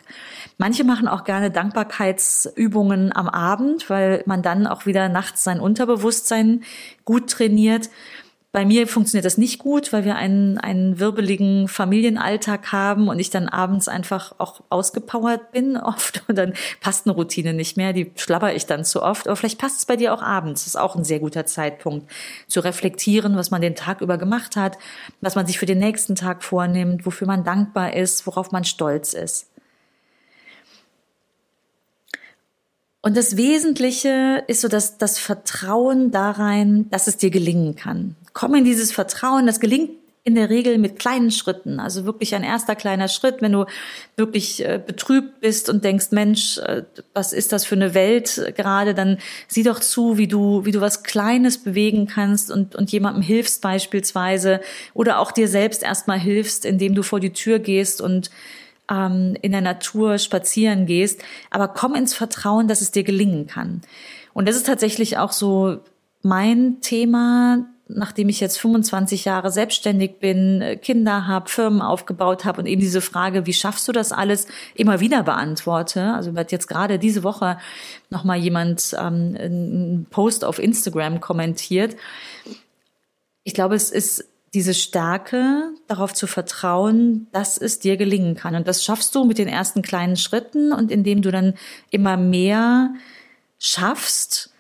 Manche 0.57 0.83
machen 0.83 1.07
auch 1.07 1.25
gerne 1.25 1.51
Dankbarkeitsübungen 1.51 3.15
am 3.15 3.29
Abend, 3.29 3.91
weil 3.91 4.23
man 4.25 4.43
dann 4.43 4.67
auch 4.67 4.87
wieder 4.87 5.11
nachts 5.11 5.45
sein 5.45 5.61
Unterbewusstsein 5.61 6.63
gut 7.05 7.29
trainiert. 7.29 7.91
Bei 8.53 8.67
mir 8.67 8.87
funktioniert 8.87 9.25
das 9.25 9.39
nicht 9.39 9.59
gut, 9.59 9.95
weil 9.95 10.05
wir 10.05 10.17
einen, 10.17 10.59
einen 10.59 10.99
wirbeligen 10.99 11.69
Familienalltag 11.69 12.71
haben 12.71 13.09
und 13.09 13.19
ich 13.19 13.31
dann 13.31 13.49
abends 13.49 13.89
einfach 13.89 14.35
auch 14.37 14.61
ausgepowert 14.69 15.53
bin 15.53 15.77
oft 15.79 16.23
und 16.29 16.37
dann 16.37 16.53
passt 16.81 17.07
eine 17.07 17.15
Routine 17.15 17.55
nicht 17.55 17.79
mehr, 17.79 17.95
die 17.95 18.13
schlabber 18.15 18.55
ich 18.55 18.67
dann 18.67 18.85
zu 18.85 19.03
oft. 19.03 19.27
Aber 19.27 19.37
vielleicht 19.37 19.59
passt 19.59 19.79
es 19.79 19.87
bei 19.87 19.97
dir 19.97 20.13
auch 20.13 20.21
abends. 20.21 20.65
Das 20.65 20.75
ist 20.75 20.77
auch 20.77 20.97
ein 20.97 21.05
sehr 21.05 21.21
guter 21.21 21.47
Zeitpunkt 21.47 22.11
zu 22.47 22.61
reflektieren, 22.61 23.37
was 23.37 23.51
man 23.51 23.63
den 23.63 23.75
Tag 23.75 24.03
über 24.03 24.19
gemacht 24.19 24.55
hat, 24.57 24.77
was 25.23 25.35
man 25.35 25.47
sich 25.47 25.59
für 25.59 25.67
den 25.67 25.79
nächsten 25.79 26.15
Tag 26.15 26.45
vornimmt, 26.45 27.07
wofür 27.07 27.27
man 27.27 27.45
dankbar 27.45 27.95
ist, 27.95 28.27
worauf 28.27 28.53
man 28.53 28.65
stolz 28.65 29.15
ist. 29.15 29.52
Und 33.03 33.17
das 33.17 33.37
Wesentliche 33.37 34.45
ist 34.47 34.61
so 34.61 34.69
dass 34.69 34.97
das 34.97 35.19
Vertrauen 35.19 36.13
darein, 36.13 36.89
dass 36.91 37.09
es 37.09 37.17
dir 37.17 37.31
gelingen 37.31 37.75
kann. 37.75 38.15
Komm 38.33 38.55
in 38.55 38.65
dieses 38.65 38.93
Vertrauen, 38.93 39.47
das 39.47 39.59
gelingt 39.59 39.91
in 40.25 40.37
der 40.37 40.51
Regel 40.51 40.79
mit 40.79 41.01
kleinen 41.01 41.33
Schritten. 41.33 41.81
Also 41.81 42.05
wirklich 42.05 42.37
ein 42.37 42.45
erster 42.45 42.77
kleiner 42.77 43.09
Schritt, 43.09 43.43
wenn 43.43 43.51
du 43.51 43.67
wirklich 44.17 44.65
äh, 44.65 44.81
betrübt 44.85 45.41
bist 45.41 45.69
und 45.69 45.83
denkst, 45.83 46.13
Mensch, 46.13 46.59
äh, 46.59 46.85
was 47.13 47.33
ist 47.33 47.51
das 47.51 47.65
für 47.65 47.75
eine 47.75 47.93
Welt 47.95 48.53
gerade, 48.57 48.95
dann 48.95 49.19
sieh 49.49 49.65
doch 49.65 49.81
zu, 49.81 50.19
wie 50.19 50.29
du, 50.29 50.65
wie 50.65 50.71
du 50.71 50.81
was 50.81 51.03
Kleines 51.03 51.59
bewegen 51.59 52.07
kannst 52.07 52.53
und, 52.53 52.77
und 52.77 52.93
jemandem 52.93 53.23
hilfst 53.23 53.63
beispielsweise 53.63 54.61
oder 54.95 55.19
auch 55.19 55.33
dir 55.33 55.49
selbst 55.49 55.83
erstmal 55.83 56.21
hilfst, 56.21 56.65
indem 56.65 56.95
du 56.95 57.03
vor 57.03 57.19
die 57.19 57.33
Tür 57.33 57.59
gehst 57.59 58.01
und 58.01 58.31
ähm, 58.93 59.37
in 59.41 59.53
der 59.53 59.63
Natur 59.63 60.19
spazieren 60.19 60.87
gehst, 60.87 61.23
aber 61.51 61.69
komm 61.69 61.95
ins 61.95 62.15
Vertrauen, 62.15 62.69
dass 62.69 62.81
es 62.81 62.91
dir 62.91 63.05
gelingen 63.05 63.47
kann. 63.47 63.81
Und 64.35 64.49
das 64.49 64.57
ist 64.57 64.67
tatsächlich 64.67 65.19
auch 65.19 65.33
so 65.33 65.81
mein 66.23 66.81
Thema, 66.81 67.67
nachdem 67.89 68.29
ich 68.29 68.41
jetzt 68.41 68.59
25 68.59 69.25
Jahre 69.25 69.51
selbstständig 69.51 70.19
bin, 70.19 70.79
Kinder 70.83 71.27
habe, 71.27 71.49
Firmen 71.49 71.83
aufgebaut 71.83 72.45
habe 72.45 72.61
und 72.61 72.67
eben 72.67 72.81
diese 72.81 73.01
Frage, 73.01 73.47
wie 73.47 73.53
schaffst 73.53 73.87
du 73.89 73.93
das 73.93 74.13
alles, 74.13 74.47
immer 74.75 75.01
wieder 75.01 75.23
beantworte. 75.23 76.15
Also 76.15 76.35
wird 76.35 76.53
jetzt 76.53 76.69
gerade 76.69 76.99
diese 76.99 77.23
Woche 77.23 77.59
noch 78.09 78.25
mal 78.25 78.39
jemand 78.39 78.95
ähm, 78.99 79.37
einen 79.39 80.07
Post 80.11 80.45
auf 80.45 80.59
Instagram 80.59 81.21
kommentiert. 81.21 81.97
Ich 83.45 83.55
glaube, 83.55 83.75
es 83.75 83.91
ist 83.91 84.32
diese 84.55 84.75
Stärke, 84.75 85.71
darauf 85.87 86.13
zu 86.13 86.27
vertrauen, 86.27 87.27
dass 87.33 87.57
es 87.57 87.79
dir 87.79 87.97
gelingen 87.97 88.35
kann. 88.35 88.55
Und 88.55 88.69
das 88.69 88.85
schaffst 88.85 89.15
du 89.15 89.25
mit 89.25 89.39
den 89.39 89.49
ersten 89.49 89.81
kleinen 89.83 90.17
Schritten 90.17 90.73
und 90.73 90.91
indem 90.91 91.23
du 91.23 91.31
dann 91.31 91.55
immer 91.91 92.19
mehr 92.19 92.95
schaffst, 93.59 94.51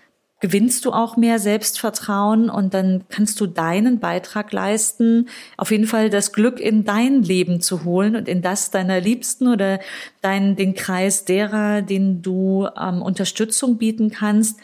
gewinnst 0.41 0.85
du 0.87 0.93
auch 0.93 1.17
mehr 1.17 1.39
Selbstvertrauen 1.39 2.51
und 2.51 2.75
dann 2.75 3.05
kannst 3.11 3.39
du 3.41 3.47
deinen 3.47 4.01
Beitrag 4.01 4.53
leisten, 4.53 5.29
auf 5.57 5.71
jeden 5.71 5.87
Fall 5.87 6.11
das 6.11 6.33
Glück 6.33 6.59
in 6.59 6.85
dein 6.85 7.23
Leben 7.23 7.61
zu 7.61 7.85
holen 7.85 8.17
und 8.17 8.27
in 8.29 8.43
das 8.43 8.71
deiner 8.71 9.01
Liebsten 9.01 9.47
oder 9.47 9.79
dein, 10.21 10.57
den 10.57 10.75
Kreis 10.75 11.27
derer, 11.27 11.83
denen 11.83 12.23
du 12.23 12.67
ähm, 12.77 13.03
Unterstützung 13.03 13.79
bieten 13.79 14.11
kannst. 14.11 14.59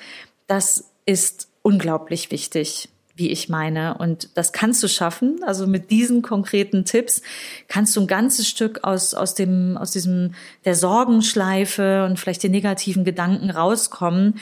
Das 0.48 0.90
ist 1.06 1.48
unglaublich 1.62 2.32
wichtig 2.32 2.88
wie 3.18 3.30
ich 3.30 3.48
meine. 3.48 3.98
Und 3.98 4.30
das 4.34 4.52
kannst 4.52 4.82
du 4.82 4.88
schaffen. 4.88 5.40
Also 5.44 5.66
mit 5.66 5.90
diesen 5.90 6.22
konkreten 6.22 6.84
Tipps 6.84 7.20
kannst 7.66 7.94
du 7.96 8.00
ein 8.00 8.06
ganzes 8.06 8.48
Stück 8.48 8.84
aus, 8.84 9.12
aus 9.12 9.34
dem, 9.34 9.76
aus 9.76 9.90
diesem, 9.90 10.34
der 10.64 10.74
Sorgenschleife 10.74 12.04
und 12.04 12.18
vielleicht 12.18 12.42
den 12.42 12.52
negativen 12.52 13.04
Gedanken 13.04 13.50
rauskommen. 13.50 14.38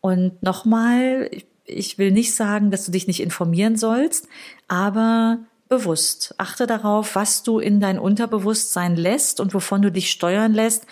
Und 0.00 0.42
nochmal, 0.42 1.30
ich 1.64 1.98
will 1.98 2.10
nicht 2.10 2.34
sagen, 2.34 2.70
dass 2.70 2.86
du 2.86 2.92
dich 2.92 3.06
nicht 3.06 3.20
informieren 3.20 3.76
sollst, 3.76 4.28
aber 4.66 5.38
bewusst. 5.68 6.34
Achte 6.38 6.66
darauf, 6.66 7.14
was 7.14 7.42
du 7.42 7.58
in 7.58 7.80
dein 7.80 7.98
Unterbewusstsein 7.98 8.96
lässt 8.96 9.40
und 9.40 9.52
wovon 9.52 9.82
du 9.82 9.90
dich 9.90 10.10
steuern 10.10 10.54
lässt 10.54 10.86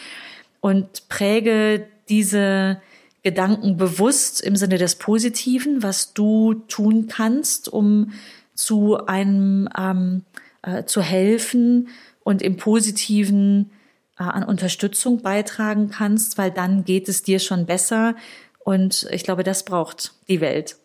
und 0.60 1.08
präge 1.08 1.86
diese 2.08 2.80
Gedanken 3.24 3.78
bewusst 3.78 4.42
im 4.42 4.54
Sinne 4.54 4.76
des 4.76 4.96
Positiven, 4.96 5.82
was 5.82 6.12
du 6.12 6.54
tun 6.68 7.08
kannst, 7.08 7.68
um 7.68 8.12
zu 8.54 9.06
einem 9.06 9.68
ähm, 9.76 10.24
äh, 10.62 10.84
zu 10.84 11.00
helfen 11.00 11.88
und 12.22 12.42
im 12.42 12.58
Positiven 12.58 13.70
äh, 14.18 14.24
an 14.24 14.44
Unterstützung 14.44 15.22
beitragen 15.22 15.88
kannst, 15.90 16.36
weil 16.36 16.50
dann 16.50 16.84
geht 16.84 17.08
es 17.08 17.22
dir 17.22 17.38
schon 17.38 17.64
besser. 17.64 18.14
Und 18.58 19.08
ich 19.10 19.24
glaube, 19.24 19.42
das 19.42 19.64
braucht 19.64 20.12
die 20.28 20.42
Welt. 20.42 20.76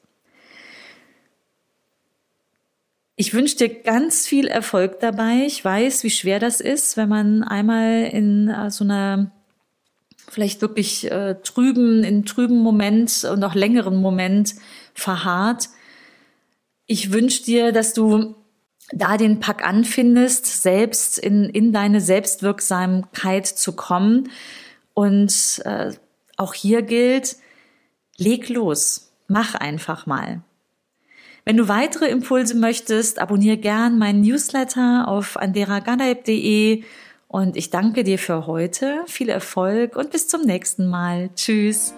Ich 3.17 3.33
wünsche 3.33 3.57
dir 3.57 3.69
ganz 3.69 4.25
viel 4.27 4.47
Erfolg 4.47 5.01
dabei. 5.01 5.43
Ich 5.45 5.63
weiß, 5.63 6.05
wie 6.05 6.09
schwer 6.09 6.39
das 6.39 6.61
ist, 6.61 6.95
wenn 6.95 7.09
man 7.09 7.43
einmal 7.43 8.03
in 8.05 8.47
äh, 8.47 8.71
so 8.71 8.85
einer 8.85 9.29
vielleicht 10.29 10.61
wirklich 10.61 11.09
äh, 11.11 11.35
trüben, 11.43 12.03
in 12.03 12.25
trüben 12.25 12.59
Moment 12.59 13.23
und 13.23 13.43
auch 13.43 13.55
längeren 13.55 14.01
Moment 14.01 14.55
verharrt. 14.93 15.69
Ich 16.85 17.11
wünsche 17.11 17.43
dir, 17.43 17.71
dass 17.71 17.93
du 17.93 18.35
da 18.91 19.17
den 19.17 19.39
Pack 19.39 19.65
anfindest, 19.65 20.61
selbst 20.63 21.19
in, 21.19 21.45
in 21.45 21.71
deine 21.71 22.01
Selbstwirksamkeit 22.01 23.45
zu 23.45 23.75
kommen. 23.75 24.29
Und 24.93 25.61
äh, 25.65 25.91
auch 26.37 26.53
hier 26.53 26.81
gilt, 26.81 27.37
leg 28.17 28.49
los, 28.49 29.11
mach 29.27 29.55
einfach 29.55 30.05
mal. 30.05 30.41
Wenn 31.45 31.57
du 31.57 31.67
weitere 31.67 32.09
Impulse 32.09 32.55
möchtest, 32.55 33.19
abonniere 33.19 33.57
gern 33.57 33.97
meinen 33.97 34.21
Newsletter 34.21 35.07
auf 35.07 35.37
anderaganaib.de 35.37 36.83
und 37.29 37.55
ich 37.55 37.69
danke 37.69 38.03
dir 38.03 38.19
für 38.19 38.47
heute. 38.47 39.03
Viel 39.05 39.29
Erfolg 39.29 39.95
und 39.95 40.09
bis 40.09 40.27
zum 40.27 40.41
nächsten 40.41 40.87
Mal. 40.87 41.29
Tschüss. 41.35 41.93